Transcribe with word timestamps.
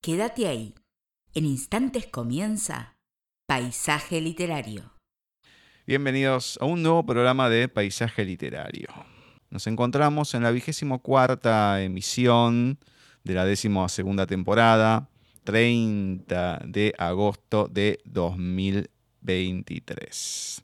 Quédate 0.00 0.46
ahí. 0.46 0.76
En 1.34 1.44
instantes 1.44 2.06
comienza 2.06 2.96
Paisaje 3.48 4.20
Literario. 4.20 4.92
Bienvenidos 5.88 6.56
a 6.60 6.66
un 6.66 6.84
nuevo 6.84 7.04
programa 7.04 7.48
de 7.48 7.68
Paisaje 7.68 8.24
Literario. 8.24 8.86
Nos 9.50 9.66
encontramos 9.66 10.34
en 10.34 10.44
la 10.44 10.52
vigésimo 10.52 11.02
cuarta 11.02 11.82
emisión 11.82 12.78
de 13.24 13.34
la 13.34 13.44
décima 13.44 13.88
segunda 13.88 14.24
temporada, 14.24 15.10
30 15.42 16.60
de 16.64 16.94
agosto 16.96 17.66
de 17.66 17.98
2023. 18.04 20.62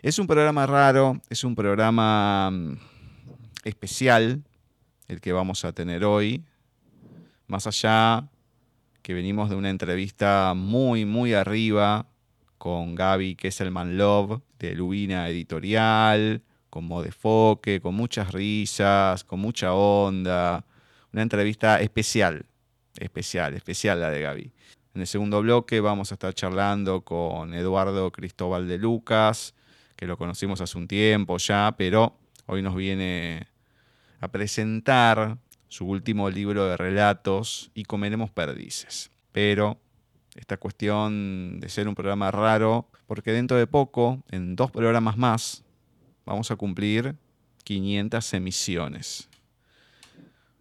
Es 0.00 0.18
un 0.18 0.26
programa 0.26 0.66
raro, 0.66 1.20
es 1.28 1.44
un 1.44 1.54
programa 1.54 2.50
mm, 2.50 2.78
especial 3.64 4.42
el 5.08 5.20
que 5.20 5.34
vamos 5.34 5.66
a 5.66 5.72
tener 5.72 6.06
hoy. 6.06 6.42
Más 7.46 7.66
allá 7.66 8.28
que 9.02 9.12
venimos 9.12 9.50
de 9.50 9.56
una 9.56 9.70
entrevista 9.70 10.54
muy, 10.56 11.04
muy 11.04 11.34
arriba 11.34 12.06
con 12.56 12.94
Gaby 12.94 13.36
Kesselman 13.36 13.98
Love 13.98 14.40
de 14.58 14.74
Lubina 14.74 15.28
Editorial, 15.28 16.42
con 16.70 16.86
Modefoque, 16.86 17.80
con 17.80 17.94
muchas 17.94 18.32
risas, 18.32 19.22
con 19.24 19.40
mucha 19.40 19.74
onda. 19.74 20.64
Una 21.12 21.22
entrevista 21.22 21.80
especial, 21.80 22.46
especial, 22.98 23.54
especial 23.54 24.00
la 24.00 24.10
de 24.10 24.22
Gaby. 24.22 24.52
En 24.94 25.00
el 25.02 25.06
segundo 25.06 25.42
bloque 25.42 25.80
vamos 25.80 26.10
a 26.10 26.14
estar 26.14 26.32
charlando 26.34 27.02
con 27.02 27.52
Eduardo 27.52 28.10
Cristóbal 28.10 28.66
de 28.66 28.78
Lucas, 28.78 29.54
que 29.96 30.06
lo 30.06 30.16
conocimos 30.16 30.60
hace 30.62 30.78
un 30.78 30.88
tiempo 30.88 31.36
ya, 31.36 31.74
pero 31.76 32.16
hoy 32.46 32.62
nos 32.62 32.74
viene 32.74 33.48
a 34.20 34.28
presentar 34.28 35.36
su 35.74 35.86
último 35.86 36.30
libro 36.30 36.66
de 36.68 36.76
relatos 36.76 37.72
y 37.74 37.82
comeremos 37.82 38.30
perdices. 38.30 39.10
Pero 39.32 39.76
esta 40.36 40.56
cuestión 40.56 41.58
de 41.58 41.68
ser 41.68 41.88
un 41.88 41.96
programa 41.96 42.30
raro, 42.30 42.88
porque 43.08 43.32
dentro 43.32 43.56
de 43.56 43.66
poco, 43.66 44.22
en 44.30 44.54
dos 44.54 44.70
programas 44.70 45.16
más, 45.16 45.64
vamos 46.24 46.52
a 46.52 46.56
cumplir 46.56 47.16
500 47.64 48.34
emisiones. 48.34 49.28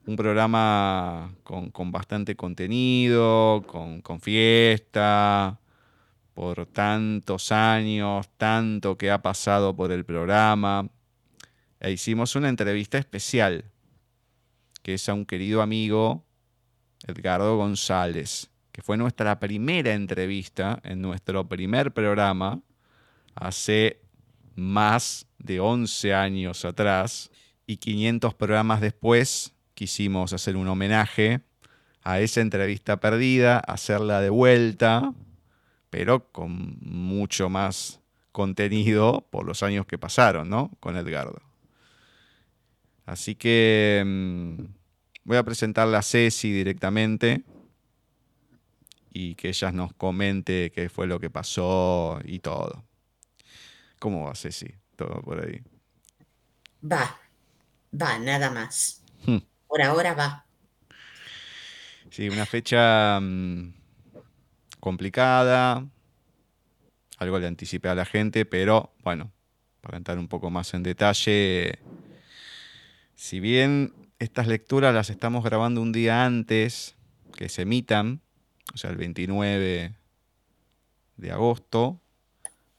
Un 0.07 0.15
programa 0.15 1.35
con, 1.43 1.91
bastante 1.91 2.35
contenido, 2.35 3.63
con, 3.67 4.01
con 4.01 4.19
fiesta, 4.19 5.59
por 6.33 6.65
tantos 6.65 7.51
años, 7.51 8.27
tanto 8.37 8.97
que 8.97 9.11
ha 9.11 9.21
pasado 9.21 9.75
por 9.75 9.91
el 9.91 10.05
programa. 10.05 10.89
E 11.79 11.91
hicimos 11.91 12.35
una 12.35 12.49
entrevista 12.49 12.97
especial, 12.97 13.65
que 14.83 14.93
es 14.95 15.09
a 15.09 15.13
un 15.13 15.25
querido 15.25 15.61
amigo, 15.61 16.23
Edgardo 17.07 17.57
González, 17.57 18.51
que 18.71 18.81
fue 18.81 18.97
nuestra 18.97 19.39
primera 19.39 19.93
entrevista 19.93 20.79
en 20.83 21.01
nuestro 21.01 21.47
primer 21.47 21.93
programa 21.93 22.61
hace 23.33 24.01
más 24.55 25.25
de 25.39 25.59
11 25.59 26.13
años 26.13 26.65
atrás 26.65 27.31
y 27.65 27.77
500 27.77 28.33
programas 28.35 28.81
después 28.81 29.53
quisimos 29.73 30.33
hacer 30.33 30.55
un 30.55 30.67
homenaje 30.67 31.41
a 32.03 32.19
esa 32.19 32.41
entrevista 32.41 32.99
perdida, 32.99 33.59
hacerla 33.59 34.19
de 34.21 34.29
vuelta, 34.29 35.13
pero 35.89 36.31
con 36.31 36.77
mucho 36.81 37.49
más 37.49 38.01
contenido 38.31 39.25
por 39.29 39.45
los 39.45 39.63
años 39.63 39.85
que 39.85 39.97
pasaron, 39.97 40.49
¿no? 40.49 40.71
Con 40.79 40.97
Edgardo. 40.97 41.52
Así 43.05 43.35
que 43.35 44.03
mm, 44.05 44.63
voy 45.25 45.37
a 45.37 45.43
presentarla 45.43 45.99
a 45.99 46.03
Ceci 46.03 46.51
directamente 46.51 47.43
y 49.11 49.35
que 49.35 49.49
ella 49.49 49.71
nos 49.71 49.93
comente 49.93 50.71
qué 50.71 50.89
fue 50.89 51.07
lo 51.07 51.19
que 51.19 51.29
pasó 51.29 52.19
y 52.23 52.39
todo. 52.39 52.83
¿Cómo 53.99 54.25
va, 54.25 54.35
Ceci? 54.35 54.73
Todo 54.95 55.21
por 55.21 55.45
ahí. 55.45 55.61
Va, 56.83 57.17
va, 57.99 58.19
nada 58.19 58.49
más. 58.49 59.01
Hmm. 59.25 59.37
Por 59.67 59.81
ahora 59.81 60.13
va. 60.13 60.45
Sí, 62.09 62.29
una 62.29 62.45
fecha 62.45 63.19
mm, 63.19 63.73
complicada. 64.79 65.85
Algo 67.17 67.39
le 67.39 67.47
anticipé 67.47 67.89
a 67.89 67.95
la 67.95 68.05
gente, 68.05 68.45
pero 68.45 68.93
bueno, 69.03 69.31
para 69.81 69.97
entrar 69.97 70.19
un 70.19 70.27
poco 70.27 70.49
más 70.49 70.73
en 70.73 70.83
detalle, 70.83 71.79
si 73.23 73.39
bien 73.39 73.93
estas 74.19 74.47
lecturas 74.47 74.93
las 74.93 75.09
estamos 75.09 75.45
grabando 75.45 75.81
un 75.81 75.93
día 75.93 76.25
antes 76.25 76.97
que 77.37 77.47
se 77.47 77.61
emitan, 77.61 78.19
o 78.73 78.77
sea, 78.77 78.89
el 78.89 78.97
29 78.97 79.95
de 81.15 81.31
agosto, 81.31 82.01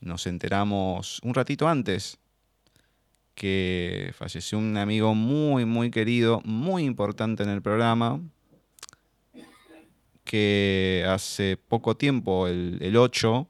nos 0.00 0.26
enteramos 0.26 1.18
un 1.22 1.32
ratito 1.32 1.66
antes 1.66 2.18
que 3.34 4.12
falleció 4.14 4.58
un 4.58 4.76
amigo 4.76 5.14
muy, 5.14 5.64
muy 5.64 5.90
querido, 5.90 6.42
muy 6.44 6.84
importante 6.84 7.42
en 7.42 7.48
el 7.48 7.62
programa, 7.62 8.20
que 10.24 11.06
hace 11.08 11.56
poco 11.56 11.96
tiempo, 11.96 12.48
el, 12.48 12.76
el 12.82 12.98
8, 12.98 13.48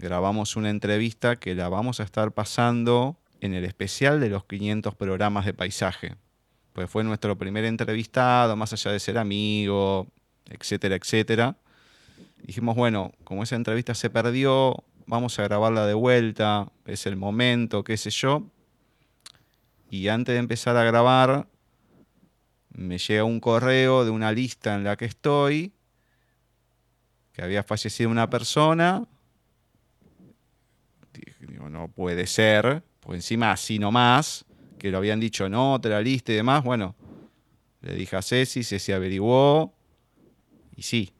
grabamos 0.00 0.54
una 0.54 0.68
entrevista 0.68 1.36
que 1.36 1.54
la 1.54 1.70
vamos 1.70 1.98
a 2.00 2.02
estar 2.02 2.32
pasando 2.32 3.16
en 3.40 3.54
el 3.54 3.64
especial 3.64 4.20
de 4.20 4.28
los 4.28 4.44
500 4.44 4.94
programas 4.94 5.44
de 5.44 5.54
paisaje. 5.54 6.16
Pues 6.72 6.90
fue 6.90 7.04
nuestro 7.04 7.36
primer 7.36 7.64
entrevistado, 7.64 8.56
más 8.56 8.72
allá 8.72 8.92
de 8.92 9.00
ser 9.00 9.18
amigo, 9.18 10.06
etcétera, 10.46 10.96
etcétera. 10.96 11.56
Dijimos, 12.42 12.76
bueno, 12.76 13.12
como 13.24 13.42
esa 13.42 13.56
entrevista 13.56 13.94
se 13.94 14.10
perdió, 14.10 14.84
vamos 15.06 15.38
a 15.38 15.42
grabarla 15.42 15.86
de 15.86 15.94
vuelta, 15.94 16.70
es 16.86 17.06
el 17.06 17.16
momento, 17.16 17.84
qué 17.84 17.96
sé 17.96 18.10
yo. 18.10 18.44
Y 19.90 20.08
antes 20.08 20.34
de 20.34 20.38
empezar 20.38 20.76
a 20.76 20.84
grabar, 20.84 21.48
me 22.70 22.98
llega 22.98 23.24
un 23.24 23.40
correo 23.40 24.04
de 24.04 24.10
una 24.10 24.30
lista 24.32 24.74
en 24.74 24.84
la 24.84 24.96
que 24.96 25.06
estoy, 25.06 25.72
que 27.32 27.42
había 27.42 27.62
fallecido 27.62 28.10
una 28.10 28.28
persona. 28.28 29.06
Digo, 31.40 31.68
no 31.70 31.88
puede 31.88 32.26
ser, 32.26 32.82
encima 33.14 33.52
así 33.52 33.78
nomás, 33.78 34.44
que 34.78 34.90
lo 34.90 34.98
habían 34.98 35.20
dicho 35.20 35.46
en 35.46 35.54
otra 35.54 36.00
lista 36.00 36.32
y 36.32 36.36
demás. 36.36 36.64
Bueno, 36.64 36.94
le 37.80 37.94
dije 37.94 38.16
a 38.16 38.22
Ceci, 38.22 38.62
Ceci 38.62 38.92
averiguó, 38.92 39.72
y 40.76 40.82
sí. 40.82 41.12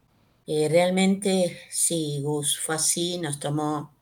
Realmente 0.46 1.58
sí, 1.70 2.20
Gus, 2.22 2.58
fue 2.58 2.76
así, 2.76 3.18
nos 3.18 3.38
tomó 3.38 3.92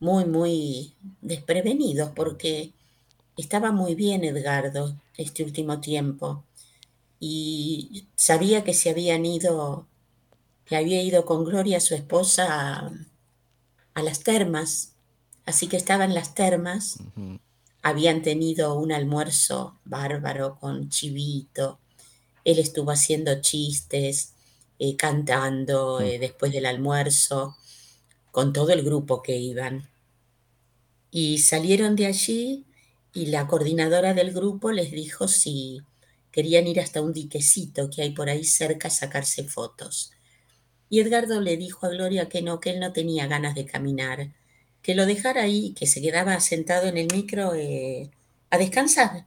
muy, 0.00 0.24
muy 0.24 0.94
desprevenidos 1.20 2.10
porque 2.16 2.72
estaba 3.36 3.70
muy 3.70 3.94
bien 3.94 4.24
Edgardo 4.24 4.96
este 5.16 5.44
último 5.44 5.80
tiempo 5.80 6.44
y 7.20 8.08
sabía 8.14 8.64
que 8.64 8.74
se 8.74 8.90
habían 8.90 9.24
ido, 9.24 9.86
que 10.64 10.76
había 10.76 11.02
ido 11.02 11.24
con 11.24 11.44
Gloria, 11.44 11.80
su 11.80 11.94
esposa, 11.94 12.92
a, 13.94 14.02
las 14.02 14.22
termas, 14.22 14.95
así 15.46 15.68
que 15.68 15.76
estaban 15.76 16.12
las 16.12 16.34
termas, 16.34 16.98
habían 17.82 18.20
tenido 18.22 18.74
un 18.78 18.92
almuerzo 18.92 19.78
bárbaro 19.84 20.58
con 20.58 20.90
chivito, 20.90 21.78
él 22.44 22.58
estuvo 22.58 22.90
haciendo 22.90 23.40
chistes, 23.40 24.34
eh, 24.78 24.96
cantando 24.96 26.00
eh, 26.00 26.18
después 26.18 26.52
del 26.52 26.66
almuerzo, 26.66 27.56
con 28.30 28.52
todo 28.52 28.70
el 28.70 28.82
grupo 28.82 29.22
que 29.22 29.36
iban. 29.36 29.88
Y 31.10 31.38
salieron 31.38 31.96
de 31.96 32.06
allí 32.06 32.66
y 33.14 33.26
la 33.26 33.46
coordinadora 33.46 34.12
del 34.12 34.32
grupo 34.32 34.72
les 34.72 34.90
dijo 34.90 35.26
si 35.26 35.80
querían 36.30 36.66
ir 36.66 36.80
hasta 36.80 37.00
un 37.00 37.14
diquecito 37.14 37.88
que 37.88 38.02
hay 38.02 38.10
por 38.10 38.28
ahí 38.28 38.44
cerca 38.44 38.88
a 38.88 38.90
sacarse 38.90 39.44
fotos. 39.44 40.12
Y 40.90 41.00
Edgardo 41.00 41.40
le 41.40 41.56
dijo 41.56 41.86
a 41.86 41.88
Gloria 41.88 42.28
que 42.28 42.42
no, 42.42 42.60
que 42.60 42.70
él 42.70 42.80
no 42.80 42.92
tenía 42.92 43.26
ganas 43.26 43.54
de 43.54 43.64
caminar, 43.64 44.34
que 44.86 44.94
lo 44.94 45.04
dejara 45.04 45.42
ahí, 45.42 45.72
que 45.72 45.88
se 45.88 46.00
quedaba 46.00 46.38
sentado 46.38 46.86
en 46.86 46.96
el 46.96 47.08
micro 47.12 47.54
eh, 47.56 48.08
a 48.50 48.56
descansar, 48.56 49.26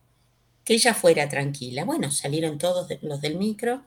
que 0.64 0.76
ella 0.76 0.94
fuera 0.94 1.28
tranquila. 1.28 1.84
Bueno, 1.84 2.12
salieron 2.12 2.58
todos 2.58 2.88
los 3.02 3.20
del 3.20 3.38
micro 3.38 3.84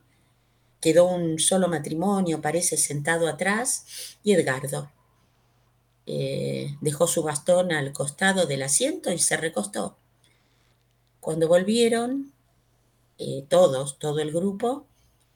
Quedó 0.83 1.07
un 1.07 1.39
solo 1.39 1.69
matrimonio, 1.69 2.43
parece, 2.43 2.77
sentado 2.77 3.29
atrás, 3.29 3.87
y 4.25 4.33
Edgardo 4.33 4.91
eh, 6.07 6.77
dejó 6.83 7.07
su 7.07 7.23
bastón 7.23 7.73
al 7.73 7.93
costado 7.93 8.47
del 8.47 8.65
asiento 8.65 9.13
y 9.13 9.19
se 9.19 9.37
recostó. 9.39 9.97
Cuando 11.21 11.47
volvieron, 11.47 12.33
eh, 13.17 13.47
todos, 13.49 13.99
todo 14.01 14.19
el 14.19 14.33
grupo, 14.33 14.89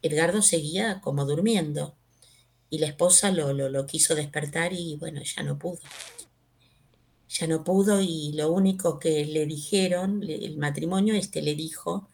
Edgardo 0.03 0.43
seguía 0.43 1.01
como 1.01 1.25
durmiendo 1.25 1.95
y 2.69 2.79
la 2.79 2.89
esposa 2.89 3.31
lo, 3.31 3.53
lo, 3.53 3.69
lo, 3.69 3.87
quiso 3.87 4.17
despertar 4.17 4.73
y 4.73 4.97
bueno, 4.97 5.23
ya 5.23 5.45
no 5.45 5.57
pudo. 5.59 5.79
Ya 7.39 7.47
no 7.47 7.65
pudo 7.65 8.01
y 8.01 8.33
lo 8.33 8.51
único 8.51 8.99
que 8.99 9.27
le 9.27 9.45
dijeron, 9.45 10.23
el 10.23 10.57
matrimonio 10.57 11.15
este 11.15 11.43
le 11.43 11.55
dijo 11.55 12.09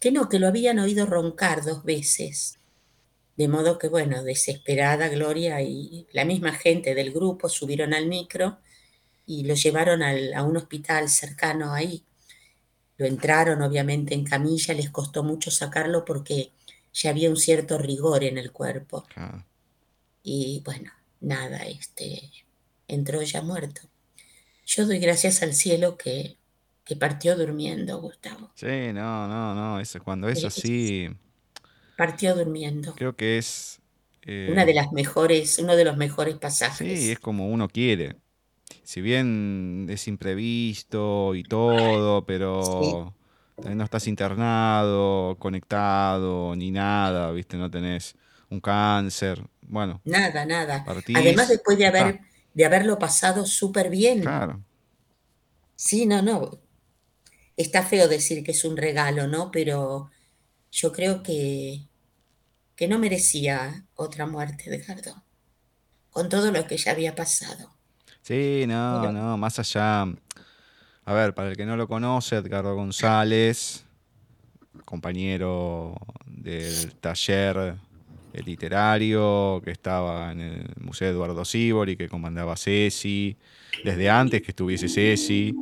que 0.00 0.10
no, 0.10 0.28
que 0.28 0.40
lo 0.40 0.48
habían 0.48 0.80
oído 0.80 1.06
roncar 1.06 1.64
dos 1.64 1.84
veces 1.84 2.58
De 3.36 3.48
modo 3.48 3.78
que, 3.78 3.88
bueno, 3.88 4.24
desesperada 4.24 5.08
Gloria 5.08 5.62
y 5.62 6.06
la 6.12 6.24
misma 6.24 6.52
gente 6.52 6.94
del 6.94 7.12
grupo 7.12 7.48
subieron 7.48 7.94
al 7.94 8.06
micro 8.06 8.58
y 9.26 9.44
lo 9.44 9.54
llevaron 9.54 10.02
a 10.02 10.42
un 10.42 10.56
hospital 10.56 11.08
cercano 11.08 11.72
ahí. 11.72 12.04
Lo 12.96 13.06
entraron 13.06 13.62
obviamente 13.62 14.14
en 14.14 14.24
camilla, 14.24 14.74
les 14.74 14.90
costó 14.90 15.22
mucho 15.22 15.50
sacarlo 15.50 16.04
porque 16.04 16.52
ya 16.92 17.10
había 17.10 17.28
un 17.30 17.36
cierto 17.36 17.78
rigor 17.78 18.24
en 18.24 18.38
el 18.38 18.52
cuerpo. 18.52 19.04
Y 20.22 20.62
bueno, 20.64 20.90
nada, 21.20 21.66
este, 21.66 22.30
entró 22.88 23.22
ya 23.22 23.42
muerto. 23.42 23.82
Yo 24.66 24.84
doy 24.84 24.98
gracias 24.98 25.42
al 25.42 25.54
cielo 25.54 25.96
que, 25.96 26.36
que 26.84 26.96
partió 26.96 27.36
durmiendo, 27.36 28.00
Gustavo. 28.00 28.50
Sí, 28.54 28.92
no, 28.92 29.28
no, 29.28 29.54
no, 29.54 29.80
eso, 29.80 30.02
cuando 30.02 30.28
es 30.28 30.44
así... 30.44 31.08
Partió 31.96 32.34
durmiendo. 32.34 32.94
Creo 32.94 33.16
que 33.16 33.38
es... 33.38 33.80
Una 34.26 34.64
de 34.64 34.72
eh, 34.72 34.74
las 34.74 34.90
mejores, 34.90 35.60
uno 35.60 35.76
de 35.76 35.84
los 35.84 35.96
mejores 35.96 36.34
pasajes. 36.36 36.98
Sí, 37.00 37.12
es 37.12 37.20
como 37.20 37.48
uno 37.48 37.68
quiere. 37.68 38.16
Si 38.82 39.00
bien 39.00 39.86
es 39.88 40.08
imprevisto 40.08 41.36
y 41.36 41.44
todo, 41.44 42.26
pero 42.26 43.14
no 43.64 43.84
estás 43.84 44.08
internado, 44.08 45.36
conectado, 45.38 46.56
ni 46.56 46.72
nada, 46.72 47.30
¿viste? 47.30 47.56
No 47.56 47.70
tenés 47.70 48.16
un 48.50 48.60
cáncer. 48.60 49.42
Bueno. 49.62 50.00
Nada, 50.04 50.44
nada. 50.44 50.84
Además, 51.14 51.48
después 51.48 51.78
de, 51.78 51.86
haber, 51.86 52.20
de 52.56 52.64
haberlo 52.64 52.98
pasado 52.98 53.44
súper 53.44 53.90
bien. 53.90 54.22
Claro. 54.22 54.64
Sí, 55.76 56.06
no, 56.06 56.22
no. 56.22 56.58
Está 57.54 57.82
feo 57.82 58.08
decir 58.08 58.42
que 58.42 58.52
es 58.52 58.64
un 58.64 58.78
regalo, 58.78 59.26
¿no? 59.26 59.50
Pero 59.50 60.10
yo 60.72 60.90
creo 60.90 61.22
que, 61.22 61.86
que 62.74 62.88
no 62.88 62.98
merecía 62.98 63.84
otra 63.94 64.26
muerte, 64.26 64.74
Edgardo. 64.74 65.22
Con 66.08 66.30
todo 66.30 66.50
lo 66.50 66.66
que 66.66 66.78
ya 66.78 66.92
había 66.92 67.14
pasado. 67.14 67.76
Sí, 68.22 68.64
no, 68.66 69.12
no, 69.12 69.36
más 69.36 69.58
allá. 69.58 70.06
A 71.04 71.12
ver, 71.12 71.34
para 71.34 71.50
el 71.50 71.58
que 71.58 71.66
no 71.66 71.76
lo 71.76 71.86
conoce, 71.86 72.36
Edgardo 72.36 72.74
González, 72.74 73.84
compañero 74.86 75.94
del 76.24 76.94
taller 76.94 77.76
literario 78.44 79.60
que 79.64 79.70
estaba 79.70 80.32
en 80.32 80.40
el 80.40 80.64
Museo 80.80 81.10
Eduardo 81.10 81.44
Sibori, 81.44 81.96
que 81.96 82.08
comandaba 82.08 82.56
Ceci, 82.56 83.36
desde 83.84 84.10
antes 84.10 84.42
que 84.42 84.50
estuviese 84.50 84.88
Ceci. 84.88 85.54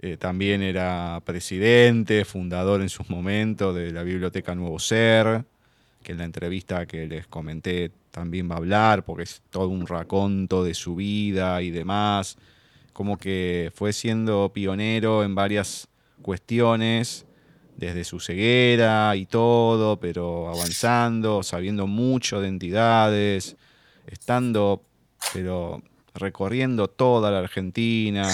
Eh, 0.00 0.16
también 0.16 0.62
era 0.62 1.20
presidente, 1.24 2.24
fundador 2.24 2.82
en 2.82 2.88
sus 2.88 3.10
momentos 3.10 3.74
de 3.74 3.92
la 3.92 4.04
Biblioteca 4.04 4.54
Nuevo 4.54 4.78
Ser, 4.78 5.44
que 6.02 6.12
en 6.12 6.18
la 6.18 6.24
entrevista 6.24 6.86
que 6.86 7.06
les 7.06 7.26
comenté 7.26 7.90
también 8.10 8.48
va 8.48 8.54
a 8.54 8.58
hablar, 8.58 9.04
porque 9.04 9.24
es 9.24 9.42
todo 9.50 9.68
un 9.68 9.86
raconto 9.86 10.62
de 10.62 10.74
su 10.74 10.94
vida 10.94 11.60
y 11.62 11.70
demás 11.70 12.38
como 12.98 13.16
que 13.16 13.70
fue 13.76 13.92
siendo 13.92 14.50
pionero 14.52 15.22
en 15.22 15.36
varias 15.36 15.86
cuestiones, 16.20 17.26
desde 17.78 18.02
su 18.02 18.18
ceguera 18.18 19.14
y 19.14 19.24
todo, 19.26 20.00
pero 20.00 20.48
avanzando, 20.48 21.44
sabiendo 21.44 21.86
mucho 21.86 22.40
de 22.40 22.48
entidades, 22.48 23.56
estando, 24.08 24.82
pero 25.32 25.80
recorriendo 26.12 26.88
toda 26.88 27.30
la 27.30 27.38
Argentina, 27.38 28.28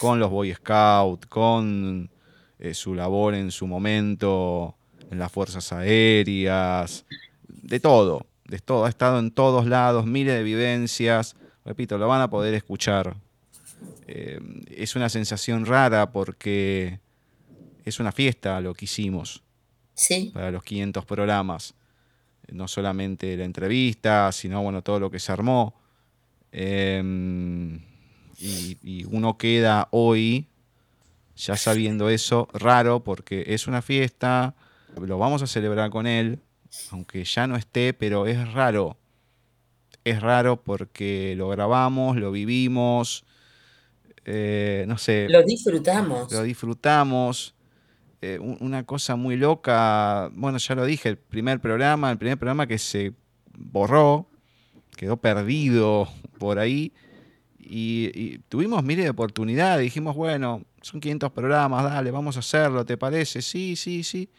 con 0.00 0.18
los 0.18 0.30
Boy 0.30 0.52
Scouts, 0.52 1.26
con 1.28 2.10
eh, 2.58 2.74
su 2.74 2.96
labor 2.96 3.34
en 3.34 3.52
su 3.52 3.68
momento 3.68 4.74
en 5.12 5.20
las 5.20 5.30
Fuerzas 5.30 5.72
Aéreas, 5.72 7.04
de 7.46 7.78
todo, 7.78 8.26
de 8.46 8.58
todo, 8.58 8.86
ha 8.86 8.88
estado 8.88 9.20
en 9.20 9.30
todos 9.30 9.66
lados, 9.66 10.06
miles 10.06 10.34
de 10.34 10.42
vivencias, 10.42 11.36
repito, 11.64 11.98
lo 11.98 12.08
van 12.08 12.20
a 12.20 12.30
poder 12.30 12.54
escuchar. 12.54 13.14
Eh, 14.08 14.40
es 14.76 14.96
una 14.96 15.08
sensación 15.08 15.66
rara 15.66 16.10
porque 16.10 16.98
es 17.84 18.00
una 18.00 18.12
fiesta 18.12 18.60
lo 18.60 18.74
que 18.74 18.84
hicimos 18.84 19.42
para 20.32 20.50
los 20.50 20.62
500 20.62 21.04
programas. 21.04 21.74
No 22.50 22.68
solamente 22.68 23.36
la 23.36 23.44
entrevista, 23.44 24.32
sino 24.32 24.62
bueno, 24.62 24.82
todo 24.82 25.00
lo 25.00 25.10
que 25.10 25.18
se 25.18 25.32
armó. 25.32 25.74
Em, 26.50 27.80
y, 28.38 29.04
uno 29.04 29.38
queda 29.38 29.88
hoy 29.90 30.48
ya 31.36 31.56
sabiendo 31.56 32.10
eso 32.10 32.48
raro 32.52 33.02
porque 33.02 33.44
es 33.48 33.66
una 33.66 33.80
fiesta, 33.80 34.54
lo 35.00 35.18
vamos 35.18 35.42
a 35.42 35.46
celebrar 35.46 35.90
con 35.90 36.06
él, 36.06 36.40
aunque 36.90 37.24
ya 37.24 37.46
no 37.46 37.56
esté, 37.56 37.94
pero 37.94 38.26
es 38.26 38.52
raro. 38.52 38.96
Es 40.04 40.20
raro 40.20 40.62
porque 40.62 41.34
lo 41.36 41.48
grabamos, 41.48 42.16
lo 42.16 42.32
vivimos, 42.32 43.24
eh, 44.24 44.84
no 44.88 44.98
sé. 44.98 45.28
Lo 45.28 45.42
disfrutamos. 45.42 46.30
Lo 46.30 46.42
disfrutamos. 46.42 47.54
Eh, 48.24 48.38
una 48.38 48.84
cosa 48.84 49.16
muy 49.16 49.36
loca, 49.36 50.30
bueno, 50.32 50.58
ya 50.58 50.76
lo 50.76 50.84
dije, 50.84 51.08
el 51.08 51.18
primer 51.18 51.60
programa, 51.60 52.08
el 52.08 52.18
primer 52.18 52.38
programa 52.38 52.68
que 52.68 52.78
se 52.78 53.14
borró, 53.58 54.28
quedó 54.96 55.16
perdido 55.16 56.08
por 56.38 56.60
ahí. 56.60 56.92
Y, 57.58 58.38
tuvimos 58.48 58.84
miles 58.84 59.06
de 59.06 59.10
oportunidades. 59.10 59.82
Dijimos, 59.82 60.14
bueno, 60.14 60.62
son 60.82 61.00
500 61.00 61.32
programas, 61.32 61.82
dale, 61.82 62.12
vamos 62.12 62.36
a 62.36 62.40
hacerlo, 62.40 62.84
¿te 62.84 62.96
parece? 62.96 63.42
Sí, 63.42 63.74
sí, 63.74 64.04
sí. 64.04 64.30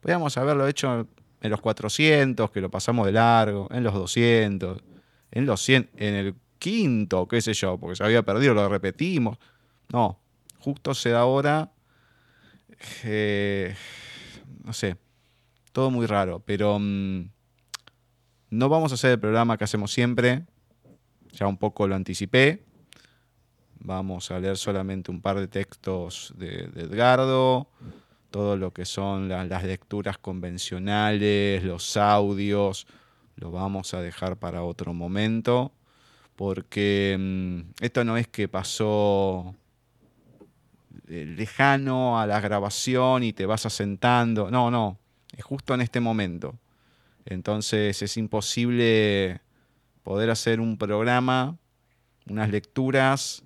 Podríamos 0.00 0.36
haberlo 0.36 0.68
hecho 0.68 1.08
en 1.40 1.50
los 1.50 1.60
400, 1.60 2.48
que 2.52 2.60
lo 2.60 2.70
pasamos 2.70 3.06
de 3.06 3.12
largo, 3.12 3.66
en 3.72 3.82
los 3.82 3.92
200, 3.92 4.80
en 5.32 5.46
los 5.46 5.60
100, 5.62 5.90
en 5.96 6.14
el 6.14 6.34
quinto, 6.60 7.26
qué 7.26 7.40
sé 7.40 7.54
yo, 7.54 7.76
porque 7.76 7.96
se 7.96 8.04
había 8.04 8.22
perdido, 8.22 8.54
lo 8.54 8.68
repetimos. 8.68 9.36
No, 9.92 10.20
justo 10.60 10.94
se 10.94 11.10
da 11.10 11.20
ahora, 11.20 11.72
no 14.64 14.72
sé, 14.72 14.96
todo 15.72 15.90
muy 15.90 16.06
raro, 16.06 16.40
pero 16.44 16.78
mm, 16.78 17.30
no 18.50 18.68
vamos 18.68 18.92
a 18.92 18.94
hacer 18.94 19.12
el 19.12 19.20
programa 19.20 19.56
que 19.56 19.64
hacemos 19.64 19.92
siempre, 19.92 20.44
ya 21.32 21.46
un 21.46 21.56
poco 21.56 21.86
lo 21.86 21.94
anticipé. 21.94 22.64
Vamos 23.82 24.30
a 24.30 24.38
leer 24.38 24.58
solamente 24.58 25.10
un 25.10 25.22
par 25.22 25.38
de 25.38 25.48
textos 25.48 26.34
de, 26.36 26.68
Edgardo, 26.76 27.68
todo 28.30 28.56
lo 28.56 28.72
que 28.72 28.84
son 28.84 29.28
las 29.28 29.64
lecturas 29.64 30.18
convencionales, 30.18 31.64
los 31.64 31.96
audios, 31.96 32.86
lo 33.36 33.50
vamos 33.50 33.94
a 33.94 34.02
dejar 34.02 34.36
para 34.36 34.62
otro 34.62 34.92
momento 34.92 35.72
porque 36.40 37.18
mm, 37.18 37.84
esto 37.84 38.02
no 38.02 38.16
es 38.16 38.26
que 38.26 38.48
pasó 38.48 39.54
eh, 41.10 41.26
lejano 41.26 42.20
a 42.20 42.26
la 42.26 42.40
grabación 42.40 43.22
y 43.22 43.32
te 43.32 43.46
vas 43.46 43.66
asentando, 43.66 44.50
no, 44.50 44.70
no, 44.70 44.98
es 45.36 45.44
justo 45.44 45.74
en 45.74 45.80
este 45.80 46.00
momento. 46.00 46.58
Entonces 47.24 48.00
es 48.00 48.16
imposible 48.16 49.40
poder 50.02 50.30
hacer 50.30 50.60
un 50.60 50.78
programa, 50.78 51.58
unas 52.28 52.50
lecturas 52.50 53.42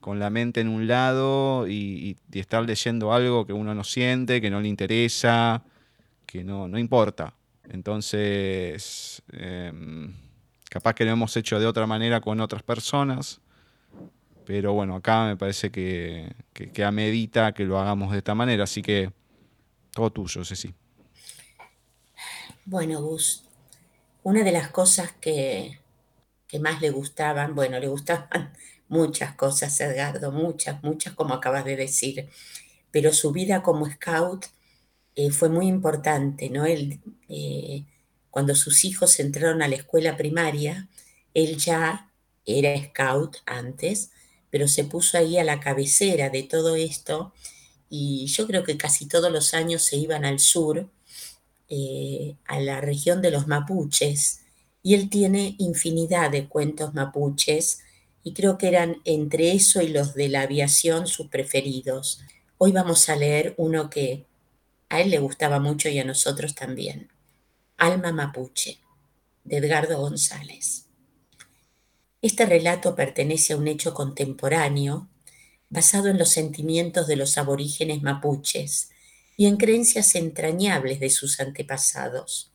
con 0.00 0.18
la 0.18 0.30
mente 0.30 0.60
en 0.60 0.68
un 0.68 0.86
lado 0.86 1.66
y, 1.66 2.18
estar 2.32 2.64
leyendo 2.64 3.12
algo 3.12 3.46
que 3.46 3.52
uno 3.52 3.74
no 3.74 3.84
siente, 3.84 4.40
que 4.40 4.50
no 4.50 4.60
le 4.60 4.68
interesa, 4.68 5.64
que 6.26 6.44
no, 6.44 6.68
no 6.68 6.78
importa. 6.78 7.34
Entonces, 7.70 9.22
em, 9.32 10.12
Capaz 10.74 10.94
que 10.94 11.04
lo 11.04 11.12
hemos 11.12 11.36
hecho 11.36 11.60
de 11.60 11.68
otra 11.68 11.86
manera 11.86 12.20
con 12.20 12.40
otras 12.40 12.64
personas, 12.64 13.40
pero 14.46 14.72
bueno, 14.72 14.96
acá 14.96 15.26
me 15.26 15.36
parece 15.36 15.70
que, 15.70 16.34
que, 16.52 16.90
medita 16.90 17.52
que 17.52 17.64
lo 17.64 17.78
hagamos 17.78 18.12
de 18.12 18.18
esta 18.18 18.34
manera, 18.34 18.64
así 18.64 18.82
que 18.82 19.12
todo 19.92 20.10
tuyo, 20.10 20.44
Ceci. 20.44 20.74
Bueno, 22.64 23.02
Gus, 23.02 23.44
una 24.22 24.42
de 24.42 24.52
las 24.52 24.68
cosas 24.68 25.12
que, 25.20 25.80
que 26.46 26.58
más 26.58 26.80
le 26.80 26.90
gustaban, 26.90 27.54
bueno, 27.54 27.78
le 27.78 27.88
gustaban 27.88 28.52
muchas 28.88 29.34
cosas, 29.34 29.78
Edgardo, 29.80 30.32
muchas, 30.32 30.82
muchas, 30.82 31.14
como 31.14 31.34
acabas 31.34 31.64
de 31.64 31.76
decir, 31.76 32.28
pero 32.90 33.12
su 33.12 33.32
vida 33.32 33.62
como 33.62 33.90
scout 33.90 34.46
eh, 35.16 35.30
fue 35.30 35.48
muy 35.48 35.66
importante, 35.66 36.50
¿no? 36.50 36.64
Él 36.64 37.00
eh, 37.28 37.84
cuando 38.30 38.56
sus 38.56 38.84
hijos 38.84 39.20
entraron 39.20 39.62
a 39.62 39.68
la 39.68 39.76
escuela 39.76 40.16
primaria, 40.16 40.88
él 41.34 41.56
ya 41.56 42.10
era 42.44 42.76
scout 42.82 43.36
antes, 43.46 44.10
pero 44.54 44.68
se 44.68 44.84
puso 44.84 45.18
ahí 45.18 45.36
a 45.36 45.42
la 45.42 45.58
cabecera 45.58 46.30
de 46.30 46.44
todo 46.44 46.76
esto 46.76 47.32
y 47.90 48.26
yo 48.26 48.46
creo 48.46 48.62
que 48.62 48.76
casi 48.76 49.06
todos 49.06 49.32
los 49.32 49.52
años 49.52 49.82
se 49.82 49.96
iban 49.96 50.24
al 50.24 50.38
sur, 50.38 50.88
eh, 51.68 52.36
a 52.46 52.60
la 52.60 52.80
región 52.80 53.20
de 53.20 53.32
los 53.32 53.48
mapuches, 53.48 54.42
y 54.80 54.94
él 54.94 55.10
tiene 55.10 55.56
infinidad 55.58 56.30
de 56.30 56.46
cuentos 56.46 56.94
mapuches 56.94 57.80
y 58.22 58.32
creo 58.32 58.56
que 58.56 58.68
eran 58.68 58.98
entre 59.04 59.50
eso 59.50 59.82
y 59.82 59.88
los 59.88 60.14
de 60.14 60.28
la 60.28 60.42
aviación 60.42 61.08
sus 61.08 61.26
preferidos. 61.26 62.20
Hoy 62.56 62.70
vamos 62.70 63.08
a 63.08 63.16
leer 63.16 63.54
uno 63.56 63.90
que 63.90 64.24
a 64.88 65.00
él 65.00 65.10
le 65.10 65.18
gustaba 65.18 65.58
mucho 65.58 65.88
y 65.88 65.98
a 65.98 66.04
nosotros 66.04 66.54
también. 66.54 67.08
Alma 67.76 68.12
Mapuche, 68.12 68.78
de 69.42 69.56
Edgardo 69.56 69.98
González. 69.98 70.83
Este 72.24 72.46
relato 72.46 72.94
pertenece 72.94 73.52
a 73.52 73.58
un 73.58 73.68
hecho 73.68 73.92
contemporáneo 73.92 75.10
basado 75.68 76.08
en 76.08 76.16
los 76.16 76.30
sentimientos 76.30 77.06
de 77.06 77.16
los 77.16 77.36
aborígenes 77.36 78.00
mapuches 78.00 78.88
y 79.36 79.44
en 79.44 79.58
creencias 79.58 80.14
entrañables 80.14 81.00
de 81.00 81.10
sus 81.10 81.38
antepasados. 81.38 82.50